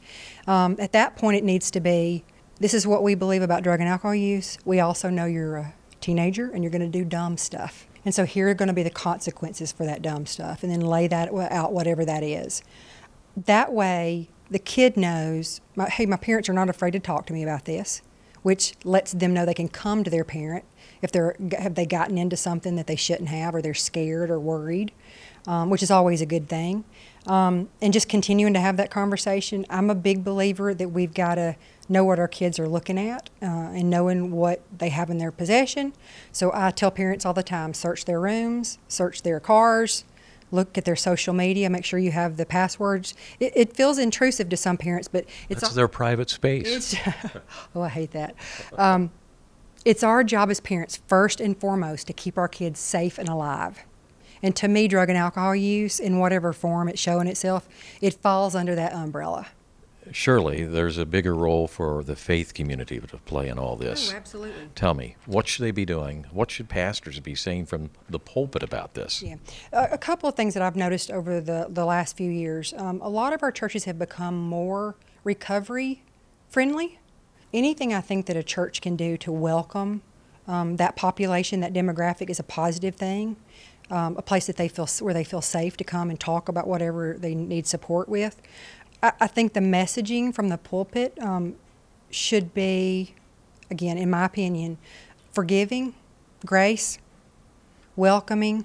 Um, 0.46 0.76
at 0.78 0.92
that 0.92 1.16
point, 1.16 1.36
it 1.36 1.44
needs 1.44 1.70
to 1.70 1.80
be 1.80 2.24
this 2.60 2.74
is 2.74 2.86
what 2.86 3.02
we 3.02 3.14
believe 3.14 3.42
about 3.42 3.62
drug 3.62 3.80
and 3.80 3.88
alcohol 3.88 4.14
use. 4.14 4.58
We 4.64 4.78
also 4.78 5.10
know 5.10 5.24
you're 5.24 5.56
a 5.56 5.74
teenager 6.00 6.50
and 6.50 6.62
you're 6.62 6.70
going 6.70 6.82
to 6.82 6.98
do 6.98 7.04
dumb 7.04 7.36
stuff. 7.36 7.86
And 8.04 8.14
so 8.14 8.24
here 8.24 8.48
are 8.48 8.54
going 8.54 8.68
to 8.68 8.74
be 8.74 8.82
the 8.82 8.90
consequences 8.90 9.72
for 9.72 9.86
that 9.86 10.02
dumb 10.02 10.26
stuff, 10.26 10.62
and 10.62 10.70
then 10.70 10.80
lay 10.80 11.06
that 11.08 11.32
out, 11.32 11.72
whatever 11.72 12.04
that 12.04 12.22
is. 12.22 12.62
That 13.36 13.72
way, 13.72 14.28
the 14.50 14.58
kid 14.58 14.96
knows, 14.96 15.60
hey, 15.88 16.04
my 16.04 16.16
parents 16.16 16.48
are 16.48 16.52
not 16.52 16.68
afraid 16.68 16.90
to 16.92 17.00
talk 17.00 17.26
to 17.26 17.32
me 17.32 17.42
about 17.42 17.64
this, 17.64 18.02
which 18.42 18.74
lets 18.84 19.12
them 19.12 19.32
know 19.32 19.44
they 19.44 19.54
can 19.54 19.68
come 19.68 20.04
to 20.04 20.10
their 20.10 20.24
parent 20.24 20.64
if 21.00 21.10
they're 21.10 21.36
have 21.58 21.74
they 21.74 21.86
gotten 21.86 22.16
into 22.16 22.36
something 22.36 22.76
that 22.76 22.86
they 22.86 22.96
shouldn't 22.96 23.28
have, 23.28 23.54
or 23.54 23.62
they're 23.62 23.74
scared 23.74 24.30
or 24.30 24.38
worried, 24.38 24.92
um, 25.46 25.68
which 25.68 25.82
is 25.82 25.90
always 25.90 26.20
a 26.20 26.26
good 26.26 26.48
thing. 26.48 26.84
Um, 27.26 27.68
and 27.80 27.92
just 27.92 28.08
continuing 28.08 28.54
to 28.54 28.60
have 28.60 28.76
that 28.78 28.90
conversation. 28.90 29.64
I'm 29.70 29.90
a 29.90 29.94
big 29.94 30.24
believer 30.24 30.74
that 30.74 30.88
we've 30.88 31.14
got 31.14 31.36
to 31.36 31.56
know 31.88 32.04
what 32.04 32.18
our 32.18 32.28
kids 32.28 32.58
are 32.58 32.68
looking 32.68 32.98
at 32.98 33.30
uh, 33.40 33.46
and 33.46 33.90
knowing 33.90 34.32
what 34.32 34.62
they 34.76 34.88
have 34.88 35.10
in 35.10 35.18
their 35.18 35.30
possession. 35.30 35.92
So 36.32 36.50
I 36.54 36.70
tell 36.70 36.90
parents 36.90 37.24
all 37.24 37.34
the 37.34 37.42
time 37.42 37.74
search 37.74 38.04
their 38.04 38.20
rooms, 38.20 38.78
search 38.88 39.22
their 39.22 39.40
cars, 39.40 40.04
look 40.52 40.78
at 40.78 40.84
their 40.84 40.96
social 40.96 41.34
media, 41.34 41.68
make 41.68 41.84
sure 41.84 41.98
you 41.98 42.12
have 42.12 42.36
the 42.36 42.46
passwords. 42.46 43.14
It, 43.40 43.52
it 43.56 43.76
feels 43.76 43.98
intrusive 43.98 44.48
to 44.50 44.56
some 44.56 44.76
parents, 44.76 45.08
but 45.08 45.24
it's 45.48 45.62
That's 45.62 45.74
their 45.74 45.88
private 45.88 46.30
space. 46.30 46.94
oh, 47.74 47.82
I 47.82 47.88
hate 47.88 48.12
that. 48.12 48.36
Um, 48.78 49.10
it's 49.84 50.04
our 50.04 50.22
job 50.22 50.50
as 50.50 50.60
parents, 50.60 51.00
first 51.08 51.40
and 51.40 51.58
foremost, 51.58 52.06
to 52.06 52.12
keep 52.12 52.38
our 52.38 52.48
kids 52.48 52.78
safe 52.78 53.18
and 53.18 53.28
alive. 53.28 53.80
And 54.42 54.54
to 54.56 54.68
me, 54.68 54.88
drug 54.88 55.08
and 55.08 55.18
alcohol 55.18 55.56
use, 55.56 55.98
in 55.98 56.18
whatever 56.18 56.52
form 56.52 56.88
it's 56.88 57.00
showing 57.00 57.26
itself, 57.26 57.68
it 58.00 58.14
falls 58.14 58.54
under 58.54 58.74
that 58.74 58.92
umbrella 58.92 59.48
surely 60.10 60.64
there's 60.64 60.98
a 60.98 61.06
bigger 61.06 61.34
role 61.34 61.68
for 61.68 62.02
the 62.02 62.16
faith 62.16 62.54
community 62.54 62.98
to 63.00 63.16
play 63.18 63.48
in 63.48 63.58
all 63.58 63.76
this. 63.76 64.12
Oh, 64.12 64.16
absolutely. 64.16 64.68
Tell 64.74 64.94
me, 64.94 65.16
what 65.26 65.48
should 65.48 65.62
they 65.62 65.70
be 65.70 65.84
doing? 65.84 66.26
What 66.32 66.50
should 66.50 66.68
pastors 66.68 67.20
be 67.20 67.34
saying 67.34 67.66
from 67.66 67.90
the 68.08 68.18
pulpit 68.18 68.62
about 68.62 68.94
this? 68.94 69.22
Yeah, 69.22 69.36
uh, 69.72 69.88
a 69.90 69.98
couple 69.98 70.28
of 70.28 70.34
things 70.34 70.54
that 70.54 70.62
I've 70.62 70.76
noticed 70.76 71.10
over 71.10 71.40
the, 71.40 71.66
the 71.68 71.84
last 71.84 72.16
few 72.16 72.30
years. 72.30 72.74
Um, 72.76 73.00
a 73.00 73.08
lot 73.08 73.32
of 73.32 73.42
our 73.42 73.52
churches 73.52 73.84
have 73.84 73.98
become 73.98 74.36
more 74.36 74.96
recovery 75.24 76.02
friendly. 76.48 76.98
Anything 77.52 77.92
I 77.92 78.00
think 78.00 78.26
that 78.26 78.36
a 78.36 78.42
church 78.42 78.80
can 78.80 78.96
do 78.96 79.16
to 79.18 79.30
welcome 79.30 80.02
um, 80.48 80.76
that 80.76 80.96
population, 80.96 81.60
that 81.60 81.72
demographic, 81.72 82.28
is 82.30 82.38
a 82.38 82.44
positive 82.44 82.96
thing. 82.96 83.36
Um, 83.90 84.16
a 84.16 84.22
place 84.22 84.46
that 84.46 84.56
they 84.56 84.68
feel 84.68 84.86
where 85.00 85.12
they 85.12 85.24
feel 85.24 85.42
safe 85.42 85.76
to 85.76 85.84
come 85.84 86.08
and 86.08 86.18
talk 86.18 86.48
about 86.48 86.66
whatever 86.66 87.16
they 87.18 87.34
need 87.34 87.66
support 87.66 88.08
with. 88.08 88.40
I, 89.02 89.12
I 89.20 89.26
think 89.26 89.52
the 89.52 89.60
messaging 89.60 90.34
from 90.34 90.48
the 90.48 90.58
pulpit 90.58 91.18
um, 91.20 91.56
should 92.10 92.54
be, 92.54 93.14
again, 93.70 93.98
in 93.98 94.10
my 94.10 94.24
opinion, 94.24 94.78
forgiving, 95.32 95.94
grace, 96.44 96.98
welcoming. 97.96 98.64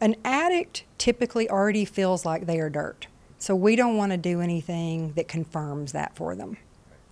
An 0.00 0.14
addict 0.24 0.84
typically 0.96 1.50
already 1.50 1.84
feels 1.84 2.24
like 2.24 2.46
they 2.46 2.60
are 2.60 2.70
dirt. 2.70 3.08
So 3.38 3.54
we 3.54 3.76
don't 3.76 3.96
want 3.96 4.12
to 4.12 4.18
do 4.18 4.40
anything 4.40 5.12
that 5.12 5.28
confirms 5.28 5.92
that 5.92 6.16
for 6.16 6.34
them, 6.34 6.56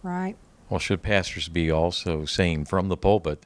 right? 0.03 0.37
Well, 0.69 0.81
should 0.81 1.03
pastors 1.03 1.49
be 1.49 1.71
also 1.71 2.25
saying 2.25 2.65
from 2.65 2.89
the 2.89 2.97
pulpit, 2.97 3.45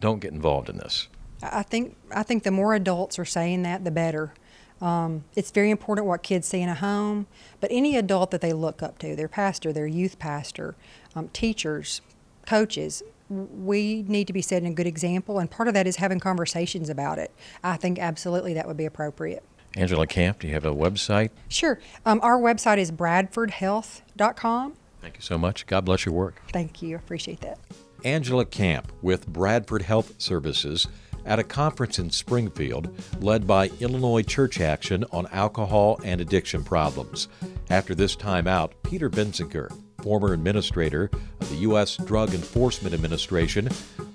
don't 0.00 0.20
get 0.20 0.32
involved 0.32 0.70
in 0.70 0.78
this? 0.78 1.08
I 1.42 1.62
think 1.62 1.96
I 2.10 2.22
think 2.22 2.44
the 2.44 2.50
more 2.50 2.74
adults 2.74 3.18
are 3.18 3.26
saying 3.26 3.62
that, 3.62 3.84
the 3.84 3.90
better. 3.90 4.32
Um, 4.80 5.24
it's 5.34 5.50
very 5.50 5.70
important 5.70 6.06
what 6.06 6.22
kids 6.22 6.46
see 6.46 6.60
in 6.60 6.68
a 6.68 6.74
home, 6.74 7.26
but 7.60 7.70
any 7.72 7.96
adult 7.96 8.30
that 8.30 8.40
they 8.40 8.52
look 8.52 8.82
up 8.82 8.98
to, 8.98 9.16
their 9.16 9.28
pastor, 9.28 9.72
their 9.72 9.86
youth 9.86 10.18
pastor, 10.18 10.74
um, 11.14 11.28
teachers, 11.28 12.02
coaches, 12.46 13.02
we 13.28 14.04
need 14.06 14.26
to 14.26 14.32
be 14.32 14.42
setting 14.42 14.68
a 14.68 14.74
good 14.74 14.86
example, 14.86 15.38
and 15.38 15.50
part 15.50 15.68
of 15.68 15.74
that 15.74 15.86
is 15.86 15.96
having 15.96 16.20
conversations 16.20 16.88
about 16.88 17.18
it. 17.18 17.32
I 17.64 17.76
think 17.76 17.98
absolutely 17.98 18.54
that 18.54 18.66
would 18.68 18.76
be 18.76 18.84
appropriate. 18.84 19.42
Angela 19.76 20.06
Camp, 20.06 20.40
do 20.40 20.46
you 20.46 20.54
have 20.54 20.64
a 20.64 20.74
website? 20.74 21.30
Sure. 21.48 21.80
Um, 22.04 22.20
our 22.22 22.38
website 22.38 22.78
is 22.78 22.90
bradfordhealth.com. 22.92 24.74
Thank 25.02 25.16
you 25.16 25.22
so 25.22 25.36
much. 25.36 25.66
God 25.66 25.84
bless 25.84 26.06
your 26.06 26.14
work. 26.14 26.40
Thank 26.52 26.82
you. 26.82 26.96
Appreciate 26.96 27.40
that. 27.40 27.58
Angela 28.04 28.44
Camp 28.44 28.92
with 29.02 29.26
Bradford 29.26 29.82
Health 29.82 30.14
Services 30.18 30.86
at 31.26 31.38
a 31.38 31.44
conference 31.44 31.98
in 31.98 32.10
Springfield 32.10 32.88
led 33.20 33.46
by 33.46 33.70
Illinois 33.80 34.22
Church 34.22 34.60
Action 34.60 35.04
on 35.12 35.26
alcohol 35.32 36.00
and 36.04 36.20
addiction 36.20 36.64
problems. 36.64 37.28
After 37.68 37.94
this 37.94 38.16
time 38.16 38.46
out, 38.46 38.74
Peter 38.82 39.10
Bensinger, 39.10 39.70
former 40.02 40.32
administrator 40.32 41.10
of 41.40 41.50
the 41.50 41.56
U.S. 41.56 41.96
Drug 41.96 42.32
Enforcement 42.32 42.94
Administration, 42.94 43.68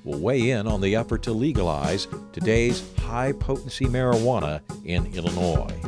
will 0.04 0.20
weigh 0.20 0.52
in 0.52 0.68
on 0.68 0.82
the 0.82 0.96
effort 0.96 1.22
to 1.24 1.34
legalize 1.34 2.08
today's 2.32 2.84
high 3.00 3.34
potency 3.34 3.86
marijuana 3.86 4.62
in 4.86 5.06
Illinois. 5.14 5.80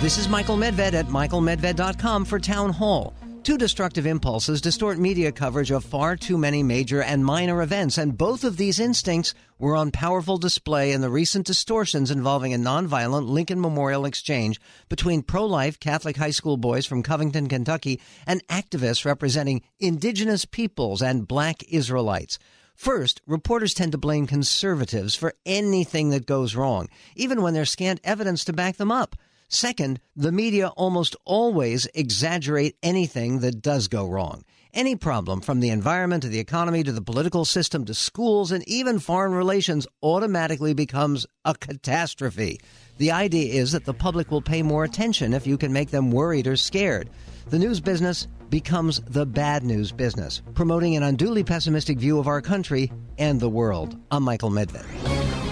This 0.00 0.16
is 0.16 0.28
Michael 0.28 0.56
Medved 0.56 0.94
at 0.94 1.06
michaelmedved.com 1.06 2.24
for 2.24 2.38
Town 2.38 2.70
Hall. 2.70 3.14
Two 3.42 3.56
destructive 3.56 4.06
impulses 4.06 4.60
distort 4.60 4.98
media 4.98 5.32
coverage 5.32 5.70
of 5.70 5.82
far 5.82 6.14
too 6.14 6.36
many 6.36 6.62
major 6.62 7.02
and 7.02 7.24
minor 7.24 7.62
events, 7.62 7.96
and 7.96 8.16
both 8.16 8.44
of 8.44 8.58
these 8.58 8.78
instincts 8.78 9.32
were 9.58 9.74
on 9.74 9.90
powerful 9.90 10.36
display 10.36 10.92
in 10.92 11.00
the 11.00 11.08
recent 11.08 11.46
distortions 11.46 12.10
involving 12.10 12.52
a 12.52 12.58
nonviolent 12.58 13.28
Lincoln 13.28 13.58
Memorial 13.58 14.04
exchange 14.04 14.60
between 14.90 15.22
pro 15.22 15.46
life 15.46 15.80
Catholic 15.80 16.18
high 16.18 16.32
school 16.32 16.58
boys 16.58 16.84
from 16.84 17.02
Covington, 17.02 17.48
Kentucky, 17.48 17.98
and 18.26 18.46
activists 18.48 19.06
representing 19.06 19.62
indigenous 19.78 20.44
peoples 20.44 21.00
and 21.00 21.26
black 21.26 21.62
Israelites. 21.70 22.38
First, 22.74 23.22
reporters 23.26 23.72
tend 23.72 23.92
to 23.92 23.98
blame 23.98 24.26
conservatives 24.26 25.14
for 25.14 25.32
anything 25.46 26.10
that 26.10 26.26
goes 26.26 26.54
wrong, 26.54 26.88
even 27.16 27.40
when 27.40 27.54
there's 27.54 27.70
scant 27.70 28.00
evidence 28.04 28.44
to 28.44 28.52
back 28.52 28.76
them 28.76 28.92
up. 28.92 29.16
Second, 29.52 29.98
the 30.14 30.30
media 30.30 30.68
almost 30.68 31.16
always 31.24 31.88
exaggerate 31.92 32.76
anything 32.84 33.40
that 33.40 33.60
does 33.60 33.88
go 33.88 34.06
wrong. 34.06 34.44
Any 34.72 34.94
problem, 34.94 35.40
from 35.40 35.58
the 35.58 35.70
environment 35.70 36.22
to 36.22 36.28
the 36.28 36.38
economy 36.38 36.84
to 36.84 36.92
the 36.92 37.02
political 37.02 37.44
system 37.44 37.84
to 37.86 37.92
schools 37.92 38.52
and 38.52 38.62
even 38.68 39.00
foreign 39.00 39.32
relations, 39.32 39.88
automatically 40.04 40.72
becomes 40.72 41.26
a 41.44 41.56
catastrophe. 41.56 42.60
The 42.98 43.10
idea 43.10 43.52
is 43.52 43.72
that 43.72 43.86
the 43.86 43.92
public 43.92 44.30
will 44.30 44.40
pay 44.40 44.62
more 44.62 44.84
attention 44.84 45.34
if 45.34 45.48
you 45.48 45.58
can 45.58 45.72
make 45.72 45.90
them 45.90 46.12
worried 46.12 46.46
or 46.46 46.54
scared. 46.54 47.10
The 47.48 47.58
news 47.58 47.80
business 47.80 48.28
becomes 48.50 49.00
the 49.00 49.26
bad 49.26 49.64
news 49.64 49.90
business, 49.90 50.42
promoting 50.54 50.94
an 50.94 51.02
unduly 51.02 51.42
pessimistic 51.42 51.98
view 51.98 52.20
of 52.20 52.28
our 52.28 52.40
country 52.40 52.92
and 53.18 53.40
the 53.40 53.48
world. 53.48 53.98
I'm 54.12 54.22
Michael 54.22 54.50
Medved. 54.50 55.49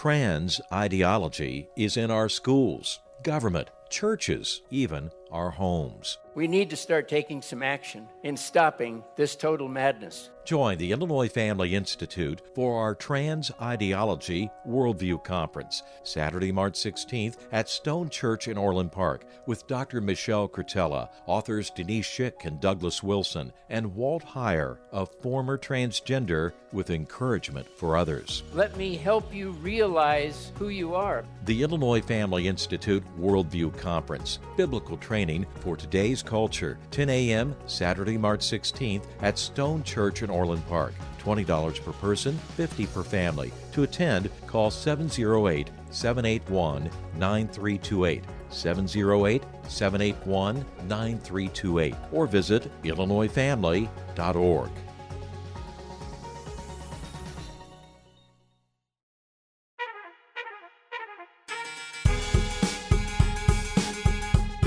Trans 0.00 0.62
ideology 0.72 1.68
is 1.76 1.98
in 1.98 2.10
our 2.10 2.30
schools, 2.30 3.00
government, 3.22 3.68
churches, 3.90 4.62
even 4.70 5.10
our 5.30 5.50
homes. 5.50 6.18
We 6.34 6.46
need 6.46 6.70
to 6.70 6.76
start 6.76 7.08
taking 7.08 7.42
some 7.42 7.62
action 7.62 8.08
in 8.22 8.36
stopping 8.36 9.02
this 9.16 9.34
total 9.34 9.68
madness. 9.68 10.30
Join 10.44 10.78
the 10.78 10.90
Illinois 10.90 11.28
Family 11.28 11.74
Institute 11.74 12.40
for 12.54 12.80
our 12.80 12.94
Trans 12.94 13.52
Ideology 13.60 14.50
Worldview 14.66 15.22
Conference, 15.22 15.82
Saturday, 16.02 16.50
March 16.50 16.74
16th 16.74 17.36
at 17.52 17.68
Stone 17.68 18.08
Church 18.08 18.48
in 18.48 18.56
Orland 18.56 18.90
Park, 18.90 19.26
with 19.46 19.66
Dr. 19.66 20.00
Michelle 20.00 20.48
Cretella, 20.48 21.10
authors 21.26 21.70
Denise 21.70 22.06
Schick 22.06 22.44
and 22.44 22.60
Douglas 22.60 23.02
Wilson, 23.02 23.52
and 23.68 23.94
Walt 23.94 24.24
Heyer, 24.24 24.78
a 24.92 25.04
former 25.04 25.58
transgender, 25.58 26.52
with 26.72 26.90
encouragement 26.90 27.66
for 27.76 27.96
others. 27.96 28.42
Let 28.54 28.76
me 28.76 28.96
help 28.96 29.34
you 29.34 29.50
realize 29.50 30.52
who 30.56 30.68
you 30.68 30.94
are. 30.94 31.24
The 31.44 31.62
Illinois 31.62 32.00
Family 32.00 32.48
Institute 32.48 33.04
Worldview 33.20 33.76
Conference, 33.78 34.38
Biblical 34.56 34.96
Training 34.96 35.19
for 35.60 35.76
Today's 35.76 36.22
Culture, 36.22 36.78
10 36.90 37.10
a.m., 37.10 37.54
Saturday, 37.66 38.16
March 38.16 38.40
16th 38.40 39.04
at 39.22 39.38
Stone 39.38 39.82
Church 39.84 40.22
in 40.22 40.30
Orland 40.30 40.66
Park. 40.66 40.94
$20 41.20 41.84
per 41.84 41.92
person, 41.92 42.38
50 42.56 42.86
per 42.86 43.02
family. 43.02 43.52
To 43.72 43.82
attend, 43.82 44.30
call 44.46 44.70
708 44.70 45.70
781 45.90 46.90
9328. 47.18 48.24
708 48.48 49.42
781 49.68 50.64
9328 50.88 51.94
or 52.12 52.26
visit 52.26 52.70
IllinoisFamily.org. 52.82 54.70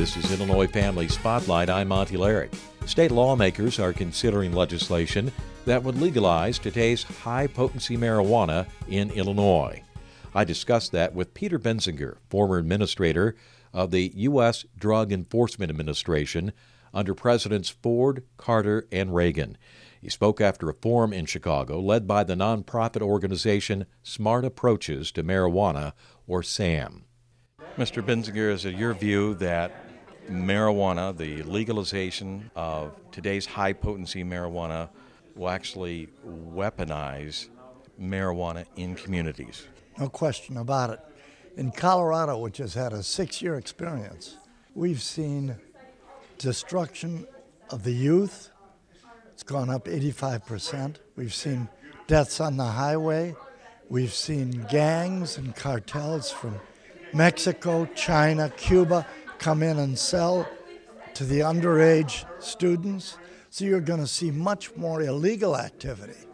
This 0.04 0.18
is 0.18 0.38
Illinois 0.38 0.68
Family 0.68 1.08
Spotlight. 1.08 1.70
I'm 1.70 1.88
Monty 1.88 2.18
Larrick. 2.18 2.54
State 2.86 3.10
lawmakers 3.10 3.80
are 3.80 3.94
considering 3.94 4.52
legislation 4.52 5.32
that 5.64 5.82
would 5.82 5.96
legalize 5.96 6.60
today's 6.60 7.04
high 7.04 7.48
potency 7.48 7.96
marijuana 7.96 8.68
in 8.90 9.12
Illinois. 9.12 9.82
I 10.36 10.44
discussed 10.44 10.92
that 10.92 11.16
with 11.16 11.34
Peter 11.34 11.58
Bensinger, 11.58 12.18
former 12.30 12.58
administrator 12.58 13.38
of 13.72 13.92
the 13.92 14.12
U.S. 14.16 14.66
Drug 14.78 15.14
Enforcement 15.14 15.70
Administration, 15.70 16.52
under 16.94 17.16
Presidents 17.16 17.70
Ford, 17.70 18.26
Carter, 18.36 18.86
and 18.92 19.16
Reagan. 19.16 19.58
He 20.02 20.10
spoke 20.10 20.42
after 20.42 20.70
a 20.70 20.74
forum 20.74 21.14
in 21.14 21.28
Chicago 21.28 21.80
led 21.80 22.10
by 22.10 22.26
the 22.26 22.36
nonprofit 22.36 23.02
organization 23.02 23.86
Smart 24.04 24.44
Approaches 24.44 25.14
to 25.14 25.24
Marijuana, 25.24 25.94
or 26.28 26.44
SAM. 26.44 27.06
Mr. 27.78 28.06
Bensinger, 28.06 28.52
is 28.52 28.66
it 28.66 28.76
your 28.76 28.94
view 28.94 29.34
that 29.36 29.83
marijuana, 30.30 31.16
the 31.16 31.44
legalization 31.44 32.50
of 32.56 32.96
today's 33.12 33.46
high 33.46 33.74
potency 33.74 34.24
marijuana, 34.24 34.90
will 35.36 35.50
actually 35.50 36.10
weaponize 36.28 37.50
marijuana 38.00 38.66
in 38.76 38.96
communities? 38.96 39.68
No 40.00 40.10
question 40.10 40.58
about 40.58 40.90
it. 40.92 41.00
In 41.58 41.72
Colorado, 41.72 42.38
which 42.38 42.58
has 42.58 42.74
had 42.74 42.94
a 42.94 43.04
six 43.04 43.42
year 43.42 43.56
experience, 43.56 44.38
we've 44.74 45.02
seen 45.02 45.56
destruction 46.38 47.28
of 47.70 47.84
the 47.84 47.94
youth. 47.94 48.50
It's 49.34 49.44
gone 49.44 49.70
up 49.70 49.86
85%. 49.86 50.96
We've 51.16 51.34
seen 51.34 51.70
deaths 52.08 52.40
on 52.40 52.58
the 52.58 52.66
highway. 52.66 53.36
We've 53.90 54.14
seen 54.14 54.66
gangs 54.70 55.38
and 55.38 55.56
cartels 55.56 56.32
from 56.32 56.60
Mexico, 57.14 57.86
China, 57.94 58.50
Cuba 58.58 59.06
come 59.44 59.62
in 59.62 59.78
and 59.80 60.00
sell 60.00 60.48
to 61.14 61.26
the 61.26 61.42
underage 61.42 62.24
students. 62.42 63.18
So 63.50 63.66
you're 63.66 63.82
going 63.82 64.00
to 64.00 64.08
see 64.08 64.32
much 64.32 64.74
more 64.78 65.02
illegal 65.02 65.58
activity 65.58 66.26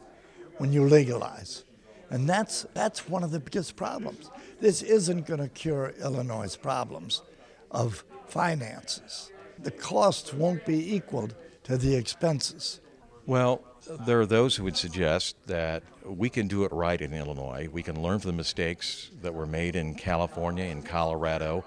when 0.60 0.72
you 0.72 0.84
legalize. 0.84 1.64
And 2.12 2.30
that's, 2.30 2.68
that's 2.76 3.10
one 3.10 3.24
of 3.24 3.32
the 3.32 3.40
biggest 3.40 3.76
problems. 3.76 4.30
This 4.62 4.84
isn't 4.84 5.26
going 5.26 5.40
to 5.40 5.48
cure 5.48 5.96
Illinois' 6.00 6.56
problems 6.56 7.24
of 7.72 8.04
finances. 8.28 9.32
The 9.58 9.72
costs 9.72 10.32
won't 10.32 10.64
be 10.64 10.96
equaled 10.96 11.34
to 11.64 11.80
the 11.80 11.96
expenses. 11.96 12.80
Well, 13.26 13.64
there 14.06 14.22
are 14.22 14.28
those 14.28 14.56
who 14.56 14.66
would 14.66 14.78
suggest 14.78 15.36
that 15.48 15.82
we 16.06 16.30
can 16.30 16.48
do 16.48 16.64
it 16.64 16.72
right 16.72 17.02
in 17.02 17.16
Illinois. 17.16 17.70
We 17.72 17.82
can 17.82 18.00
learn 18.00 18.20
from 18.20 18.30
the 18.30 18.38
mistakes 18.38 19.10
that 19.24 19.34
were 19.34 19.48
made 19.48 19.76
in 19.76 19.96
California, 19.96 20.66
in 20.66 20.84
Colorado, 20.84 21.66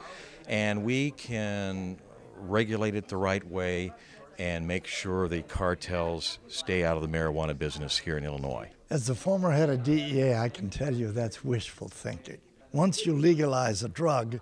and 0.52 0.85
we 0.85 1.12
can 1.12 1.99
regulate 2.37 2.94
it 2.94 3.09
the 3.09 3.16
right 3.16 3.44
way 3.50 3.90
and 4.38 4.68
make 4.68 4.87
sure 4.87 5.26
the 5.26 5.40
cartels 5.40 6.38
stay 6.47 6.85
out 6.85 6.94
of 6.94 7.02
the 7.02 7.09
marijuana 7.09 7.59
business 7.59 7.97
here 7.97 8.18
in 8.18 8.25
Illinois. 8.25 8.68
As 8.90 9.06
the 9.06 9.14
former 9.14 9.50
head 9.50 9.71
of 9.71 9.82
DEA, 9.82 10.35
I 10.35 10.50
can 10.50 10.68
tell 10.68 10.94
you 10.94 11.11
that's 11.11 11.42
wishful 11.42 11.88
thinking. 11.88 12.37
Once 12.71 13.06
you 13.06 13.14
legalize 13.14 13.82
a 13.82 13.88
drug 13.88 14.40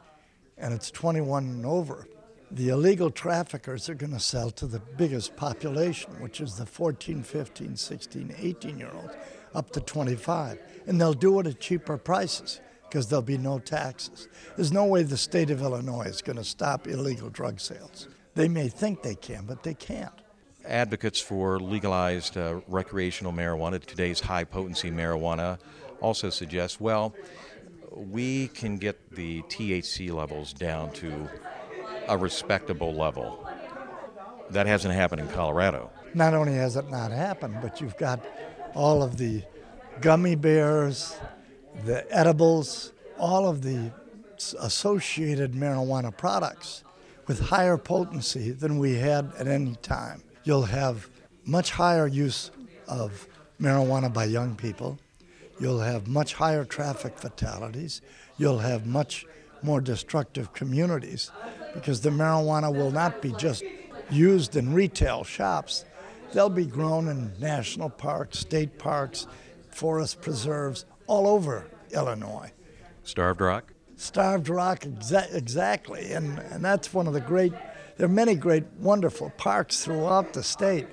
and 0.59 0.75
it's 0.75 0.90
21 0.90 1.45
and 1.45 1.64
over, 1.64 2.09
the 2.50 2.71
illegal 2.71 3.12
traffickers 3.12 3.88
are 3.88 3.95
going 3.95 4.12
to 4.12 4.19
sell 4.19 4.50
to 4.50 4.67
the 4.67 4.81
biggest 4.81 5.37
population, 5.37 6.11
which 6.21 6.40
is 6.40 6.57
the 6.57 6.67
14, 6.67 7.23
15, 7.23 7.76
16, 7.76 8.35
18 8.37 8.79
year 8.81 8.90
olds, 8.93 9.14
up 9.55 9.71
to 9.71 9.81
25. 9.81 10.59
And 10.88 11.00
they'll 11.00 11.12
do 11.12 11.38
it 11.38 11.47
at 11.47 11.61
cheaper 11.61 11.97
prices 11.97 12.61
because 12.90 13.06
there'll 13.06 13.23
be 13.23 13.38
no 13.38 13.61
taxes. 13.61 14.26
There's 14.56 14.73
no 14.73 14.85
way 14.85 15.04
the 15.04 15.16
state 15.16 15.50
of 15.50 15.62
Illinois 15.62 16.06
is 16.06 16.23
going 16.23 16.37
to 16.37 16.44
stop 16.44 16.88
illegal 16.88 17.30
drug 17.30 17.61
sales. 17.61 18.09
They 18.35 18.49
may 18.49 18.68
think 18.68 19.02
they 19.02 19.14
can, 19.14 19.44
but 19.47 19.62
they 19.62 19.75
can't. 19.75 20.12
Advocates 20.66 21.20
for 21.20 21.61
legalized 21.61 22.37
uh, 22.37 22.61
recreational 22.66 23.32
marijuana, 23.32 23.80
today's 23.80 24.18
high 24.18 24.42
potency 24.42 24.90
marijuana, 24.90 25.59
also 26.00 26.30
suggest 26.30 26.80
well, 26.80 27.14
we 27.92 28.49
can 28.49 28.76
get 28.76 29.14
the 29.14 29.42
THC 29.42 30.12
levels 30.12 30.52
down 30.52 30.90
to 30.92 31.28
a 32.09 32.18
respectable 32.18 32.92
level. 32.92 33.49
That 34.50 34.66
hasn't 34.66 34.94
happened 34.94 35.20
in 35.20 35.28
Colorado. 35.28 35.90
Not 36.12 36.35
only 36.35 36.54
has 36.54 36.76
it 36.76 36.90
not 36.90 37.12
happened, 37.12 37.59
but 37.62 37.80
you've 37.80 37.97
got 37.97 38.25
all 38.75 39.02
of 39.02 39.16
the 39.16 39.44
gummy 40.00 40.35
bears, 40.35 41.14
the 41.85 42.04
edibles, 42.16 42.92
all 43.18 43.48
of 43.48 43.62
the 43.62 43.92
associated 44.61 45.52
marijuana 45.52 46.16
products 46.16 46.85
with 47.26 47.40
higher 47.40 47.76
potency 47.76 48.50
than 48.50 48.78
we 48.78 48.94
had 48.94 49.33
at 49.38 49.46
any 49.46 49.76
time. 49.76 50.22
You'll 50.44 50.64
have 50.64 51.09
much 51.44 51.70
higher 51.70 52.06
use 52.06 52.50
of 52.88 53.26
marijuana 53.61 54.12
by 54.12 54.24
young 54.24 54.56
people. 54.56 54.98
You'll 55.61 55.80
have 55.80 56.09
much 56.09 56.35
higher 56.35 56.64
traffic 56.64 57.18
fatalities. 57.18 58.00
You'll 58.38 58.59
have 58.59 58.87
much 58.87 59.26
more 59.62 59.80
destructive 59.80 60.52
communities 60.54 61.30
because 61.74 62.00
the 62.00 62.11
marijuana 62.11 62.74
will 62.74 62.90
not 62.90 63.20
be 63.20 63.33
just 63.33 63.62
used 64.11 64.56
in 64.56 64.72
retail 64.72 65.22
shops. 65.22 65.85
They'll 66.33 66.48
be 66.48 66.66
grown 66.66 67.09
in 67.09 67.33
national 67.38 67.90
parks, 67.90 68.38
state 68.38 68.78
parks, 68.78 69.26
forest 69.70 70.20
preserves, 70.20 70.85
all 71.11 71.27
over 71.27 71.66
Illinois. 71.90 72.53
Starved 73.03 73.40
Rock? 73.40 73.75
Starved 73.96 74.49
Rock, 74.49 74.83
exa- 74.83 75.35
exactly. 75.35 76.12
And, 76.12 76.38
and 76.38 76.64
that's 76.64 76.94
one 76.94 77.09
of 77.09 77.14
the 77.14 77.20
great, 77.20 77.53
there 77.96 78.07
are 78.07 78.09
many 78.09 78.37
great, 78.37 78.64
wonderful 78.79 79.31
parks 79.37 79.85
throughout 79.85 80.33
the 80.33 80.44
state. 80.44 80.87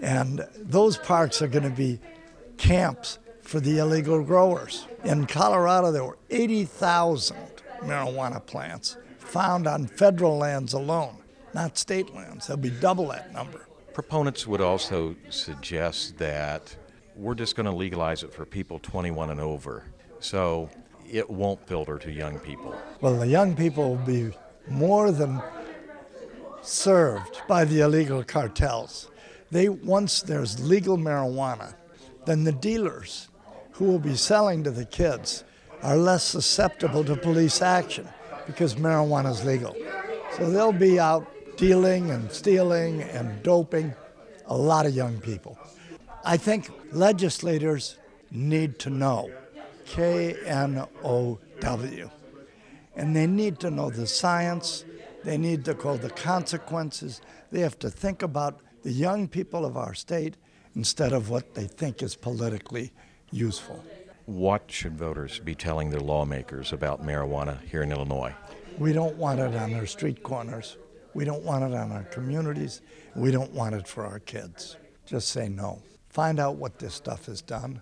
And 0.00 0.46
those 0.56 0.96
parks 0.96 1.42
are 1.42 1.46
going 1.46 1.64
to 1.64 1.68
be 1.68 2.00
camps 2.56 3.18
for 3.42 3.60
the 3.60 3.78
illegal 3.78 4.24
growers. 4.24 4.86
In 5.04 5.26
Colorado, 5.26 5.92
there 5.92 6.04
were 6.04 6.18
80,000 6.30 7.36
marijuana 7.82 8.44
plants 8.44 8.96
found 9.18 9.66
on 9.66 9.86
federal 9.86 10.38
lands 10.38 10.72
alone, 10.72 11.16
not 11.52 11.76
state 11.76 12.14
lands. 12.14 12.46
There'll 12.46 12.62
be 12.62 12.70
double 12.70 13.08
that 13.08 13.34
number. 13.34 13.66
Proponents 13.92 14.46
would 14.46 14.62
also 14.62 15.16
suggest 15.28 16.16
that 16.16 16.74
we're 17.20 17.34
just 17.34 17.54
going 17.54 17.66
to 17.66 17.72
legalize 17.72 18.22
it 18.22 18.32
for 18.32 18.46
people 18.46 18.78
21 18.78 19.30
and 19.30 19.40
over. 19.40 19.84
So 20.20 20.70
it 21.08 21.28
won't 21.28 21.64
filter 21.66 21.98
to 21.98 22.10
young 22.10 22.38
people. 22.38 22.74
Well, 23.00 23.16
the 23.16 23.26
young 23.26 23.54
people 23.54 23.90
will 23.90 24.06
be 24.06 24.32
more 24.68 25.12
than 25.12 25.42
served 26.62 27.42
by 27.46 27.64
the 27.64 27.80
illegal 27.80 28.24
cartels. 28.24 29.10
They 29.50 29.68
once 29.68 30.22
there's 30.22 30.60
legal 30.60 30.96
marijuana, 30.96 31.74
then 32.24 32.44
the 32.44 32.52
dealers 32.52 33.28
who 33.72 33.84
will 33.86 33.98
be 33.98 34.14
selling 34.14 34.64
to 34.64 34.70
the 34.70 34.84
kids 34.84 35.44
are 35.82 35.96
less 35.96 36.22
susceptible 36.24 37.02
to 37.04 37.16
police 37.16 37.60
action 37.60 38.06
because 38.46 38.76
marijuana 38.76 39.30
is 39.30 39.44
legal. 39.44 39.74
So 40.36 40.50
they'll 40.50 40.72
be 40.72 41.00
out 41.00 41.26
dealing 41.56 42.10
and 42.10 42.30
stealing 42.30 43.02
and 43.02 43.42
doping 43.42 43.94
a 44.46 44.56
lot 44.56 44.86
of 44.86 44.94
young 44.94 45.18
people. 45.20 45.58
I 46.24 46.36
think 46.36 46.70
legislators 46.92 47.98
need 48.30 48.78
to 48.80 48.90
know 48.90 49.30
K 49.86 50.36
N 50.44 50.84
O 51.02 51.38
W. 51.60 52.10
And 52.94 53.16
they 53.16 53.26
need 53.26 53.58
to 53.60 53.70
know 53.70 53.90
the 53.90 54.06
science, 54.06 54.84
they 55.24 55.38
need 55.38 55.64
to 55.64 55.74
know 55.74 55.96
the 55.96 56.10
consequences. 56.10 57.20
They 57.50 57.60
have 57.60 57.78
to 57.80 57.90
think 57.90 58.22
about 58.22 58.60
the 58.82 58.92
young 58.92 59.28
people 59.28 59.64
of 59.64 59.76
our 59.76 59.94
state 59.94 60.36
instead 60.74 61.12
of 61.12 61.30
what 61.30 61.54
they 61.54 61.66
think 61.66 62.02
is 62.02 62.14
politically 62.14 62.92
useful. 63.30 63.84
What 64.26 64.64
should 64.70 64.96
voters 64.96 65.38
be 65.40 65.54
telling 65.54 65.90
their 65.90 66.00
lawmakers 66.00 66.72
about 66.72 67.02
marijuana 67.04 67.60
here 67.64 67.82
in 67.82 67.90
Illinois? 67.90 68.34
We 68.78 68.92
don't 68.92 69.16
want 69.16 69.40
it 69.40 69.54
on 69.56 69.74
our 69.74 69.86
street 69.86 70.22
corners. 70.22 70.76
We 71.14 71.24
don't 71.24 71.42
want 71.42 71.64
it 71.64 71.76
on 71.76 71.90
our 71.90 72.04
communities. 72.04 72.82
We 73.16 73.32
don't 73.32 73.52
want 73.52 73.74
it 73.74 73.88
for 73.88 74.04
our 74.04 74.20
kids. 74.20 74.76
Just 75.06 75.28
say 75.28 75.48
no. 75.48 75.82
Find 76.10 76.38
out 76.38 76.56
what 76.56 76.78
this 76.78 76.94
stuff 76.94 77.26
has 77.26 77.40
done. 77.40 77.80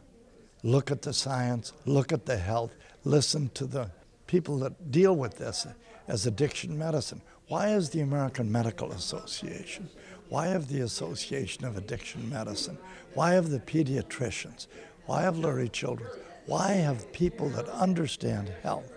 Look 0.63 0.91
at 0.91 1.03
the 1.03 1.13
science, 1.13 1.73
look 1.87 2.13
at 2.13 2.27
the 2.27 2.37
health, 2.37 2.75
listen 3.05 3.51
to 3.55 3.67
the 3.67 3.91
people 4.27 4.59
that 4.59 4.91
deal 4.91 5.17
with 5.17 5.39
this 5.39 5.67
as 6.07 6.27
addiction 6.27 6.79
medicine. 6.79 7.23
Why 7.49 7.69
is 7.69 7.91
the 7.91 8.01
American 8.01 8.53
Medical 8.53 8.93
Association? 8.93 9.89
Why 10.29 10.49
have 10.49 10.69
the 10.69 10.81
Association 10.81 11.65
of 11.65 11.79
Addiction 11.79 12.29
Medicine? 12.29 12.77
Why 13.15 13.33
have 13.33 13.49
the 13.49 13.61
pediatricians? 13.61 14.67
Why 15.07 15.23
have 15.23 15.37
Lurie 15.37 15.73
Children? 15.73 16.11
Why 16.45 16.73
have 16.73 17.11
people 17.13 17.49
that 17.51 17.69
understand 17.69 18.53
health 18.63 18.93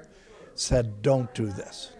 said, 0.56 1.02
don't 1.02 1.34
do 1.34 1.46
this? 1.46 1.94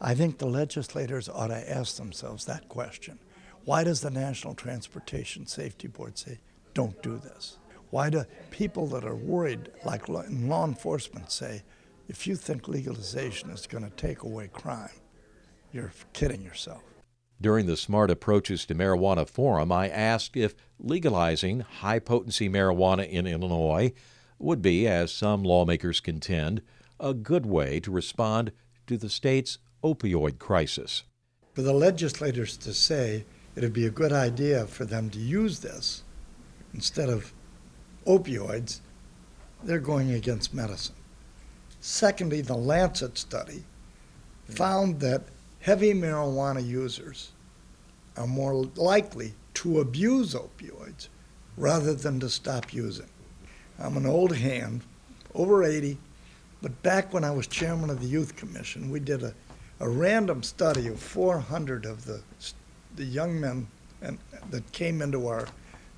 I 0.00 0.14
think 0.14 0.38
the 0.38 0.46
legislators 0.46 1.28
ought 1.28 1.48
to 1.48 1.70
ask 1.70 1.96
themselves 1.96 2.46
that 2.46 2.68
question. 2.68 3.18
Why 3.64 3.84
does 3.84 4.00
the 4.00 4.10
National 4.10 4.54
Transportation 4.54 5.46
Safety 5.46 5.88
Board 5.88 6.16
say, 6.16 6.38
don't 6.78 7.02
do 7.02 7.16
this? 7.18 7.58
Why 7.90 8.08
do 8.08 8.24
people 8.52 8.86
that 8.86 9.04
are 9.04 9.16
worried, 9.16 9.68
like 9.84 10.08
in 10.08 10.48
law 10.48 10.64
enforcement, 10.64 11.32
say, 11.32 11.64
if 12.06 12.24
you 12.24 12.36
think 12.36 12.68
legalization 12.68 13.50
is 13.50 13.66
going 13.66 13.82
to 13.82 13.90
take 13.96 14.22
away 14.22 14.46
crime, 14.46 15.00
you're 15.72 15.90
kidding 16.12 16.40
yourself? 16.40 16.84
During 17.40 17.66
the 17.66 17.76
Smart 17.76 18.12
Approaches 18.12 18.64
to 18.66 18.76
Marijuana 18.76 19.28
Forum, 19.28 19.72
I 19.72 19.88
asked 19.88 20.36
if 20.36 20.54
legalizing 20.78 21.60
high 21.80 21.98
potency 21.98 22.48
marijuana 22.48 23.08
in 23.08 23.26
Illinois 23.26 23.92
would 24.38 24.62
be, 24.62 24.86
as 24.86 25.10
some 25.10 25.42
lawmakers 25.42 25.98
contend, 25.98 26.62
a 27.00 27.12
good 27.12 27.44
way 27.44 27.80
to 27.80 27.90
respond 27.90 28.52
to 28.86 28.96
the 28.96 29.10
state's 29.10 29.58
opioid 29.82 30.38
crisis. 30.38 31.02
For 31.54 31.62
the 31.62 31.72
legislators 31.72 32.56
to 32.58 32.72
say 32.72 33.24
it'd 33.56 33.72
be 33.72 33.86
a 33.86 33.90
good 33.90 34.12
idea 34.12 34.64
for 34.68 34.84
them 34.84 35.10
to 35.10 35.18
use 35.18 35.58
this 35.58 36.04
instead 36.74 37.08
of 37.08 37.32
opioids, 38.06 38.80
they're 39.62 39.78
going 39.78 40.12
against 40.12 40.54
medicine. 40.54 40.94
Secondly, 41.80 42.40
the 42.40 42.56
Lancet 42.56 43.18
study 43.18 43.64
found 44.48 45.00
that 45.00 45.22
heavy 45.60 45.92
marijuana 45.92 46.66
users 46.66 47.32
are 48.16 48.26
more 48.26 48.54
likely 48.76 49.34
to 49.54 49.80
abuse 49.80 50.34
opioids 50.34 51.08
rather 51.56 51.94
than 51.94 52.20
to 52.20 52.28
stop 52.28 52.72
using. 52.72 53.08
I'm 53.78 53.96
an 53.96 54.06
old 54.06 54.34
hand, 54.36 54.82
over 55.34 55.62
80, 55.64 55.98
but 56.62 56.82
back 56.82 57.12
when 57.12 57.24
I 57.24 57.30
was 57.30 57.46
chairman 57.46 57.90
of 57.90 58.00
the 58.00 58.06
Youth 58.06 58.36
Commission, 58.36 58.90
we 58.90 59.00
did 59.00 59.22
a, 59.22 59.34
a 59.80 59.88
random 59.88 60.42
study 60.42 60.88
of 60.88 60.98
400 60.98 61.84
of 61.84 62.04
the, 62.04 62.20
the 62.96 63.04
young 63.04 63.40
men 63.40 63.68
and, 64.02 64.18
that 64.50 64.70
came 64.72 65.02
into 65.02 65.28
our 65.28 65.46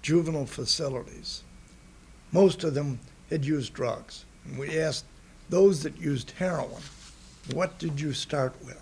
juvenile 0.03 0.47
facilities. 0.47 1.43
Most 2.33 2.65
of 2.65 2.75
them 2.75 3.01
had 3.29 3.45
used 3.45 3.75
drugs. 3.75 4.25
And 4.45 4.59
we 4.59 4.79
asked 4.79 5.05
those 5.49 5.83
that 5.83 5.99
used 5.99 6.33
heroin, 6.33 6.83
what 7.53 7.79
did 7.79 8.01
you 8.01 8.13
start 8.13 8.55
with? 8.65 8.81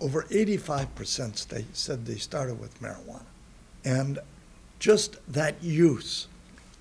Over 0.00 0.22
85% 0.24 1.48
they 1.48 1.66
said 1.72 2.06
they 2.06 2.16
started 2.16 2.58
with 2.58 2.80
marijuana. 2.80 3.26
And 3.84 4.18
just 4.78 5.18
that 5.32 5.62
use 5.62 6.26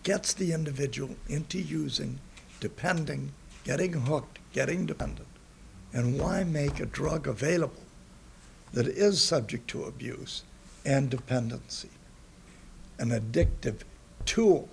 gets 0.03 0.33
the 0.33 0.53
individual 0.53 1.15
into 1.27 1.59
using, 1.59 2.19
depending, 2.59 3.31
getting 3.63 3.93
hooked, 3.93 4.39
getting 4.53 4.85
dependent. 4.85 5.27
And 5.93 6.19
why 6.19 6.43
make 6.43 6.79
a 6.79 6.85
drug 6.85 7.27
available 7.27 7.83
that 8.73 8.87
is 8.87 9.21
subject 9.21 9.67
to 9.69 9.83
abuse 9.83 10.43
and 10.85 11.09
dependency? 11.09 11.89
An 12.99 13.09
addictive 13.09 13.79
tool 14.25 14.69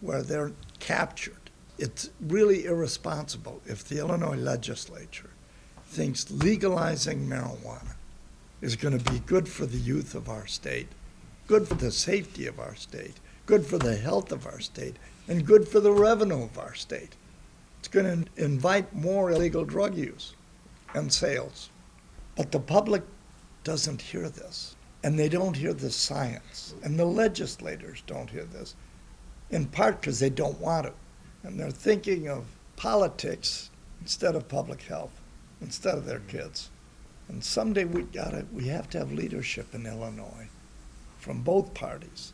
where 0.00 0.22
they're 0.22 0.52
captured. 0.78 1.50
It's 1.78 2.10
really 2.20 2.64
irresponsible 2.64 3.60
if 3.66 3.86
the 3.86 3.98
Illinois 3.98 4.36
legislature 4.36 5.30
thinks 5.86 6.30
legalizing 6.30 7.28
marijuana 7.28 7.96
is 8.62 8.76
going 8.76 8.98
to 8.98 9.12
be 9.12 9.18
good 9.20 9.48
for 9.48 9.66
the 9.66 9.78
youth 9.78 10.14
of 10.14 10.28
our 10.28 10.46
state, 10.46 10.88
good 11.46 11.68
for 11.68 11.74
the 11.74 11.90
safety 11.90 12.46
of 12.46 12.58
our 12.58 12.74
state, 12.74 13.16
good 13.44 13.66
for 13.66 13.76
the 13.76 13.96
health 13.96 14.32
of 14.32 14.46
our 14.46 14.60
state, 14.60 14.96
and 15.28 15.44
good 15.44 15.68
for 15.68 15.80
the 15.80 15.92
revenue 15.92 16.44
of 16.44 16.58
our 16.58 16.74
state. 16.74 17.16
It's 17.80 17.88
going 17.88 18.24
to 18.24 18.44
invite 18.44 18.94
more 18.94 19.30
illegal 19.32 19.64
drug 19.64 19.96
use 19.96 20.34
and 20.94 21.12
sales. 21.12 21.68
But 22.36 22.52
the 22.52 22.60
public 22.60 23.02
doesn't 23.64 24.00
hear 24.00 24.28
this, 24.28 24.76
and 25.02 25.18
they 25.18 25.28
don't 25.28 25.56
hear 25.56 25.72
the 25.72 25.90
science, 25.90 26.74
and 26.82 26.98
the 26.98 27.04
legislators 27.04 28.02
don't 28.06 28.30
hear 28.30 28.44
this, 28.44 28.74
in 29.50 29.66
part 29.66 30.00
because 30.00 30.20
they 30.20 30.30
don't 30.30 30.60
want 30.60 30.86
to. 30.86 30.92
And 31.42 31.58
they're 31.58 31.70
thinking 31.70 32.28
of 32.28 32.44
politics 32.76 33.70
instead 34.00 34.34
of 34.34 34.48
public 34.48 34.82
health, 34.82 35.12
instead 35.60 35.98
of 35.98 36.04
their 36.04 36.20
mm. 36.20 36.28
kids. 36.28 36.70
And 37.28 37.42
someday 37.42 37.84
we 37.84 38.02
gotta, 38.02 38.46
we 38.52 38.66
have 38.68 38.90
to 38.90 38.98
have 38.98 39.12
leadership 39.12 39.74
in 39.74 39.86
Illinois 39.86 40.48
from 41.18 41.42
both 41.42 41.74
parties 41.74 42.32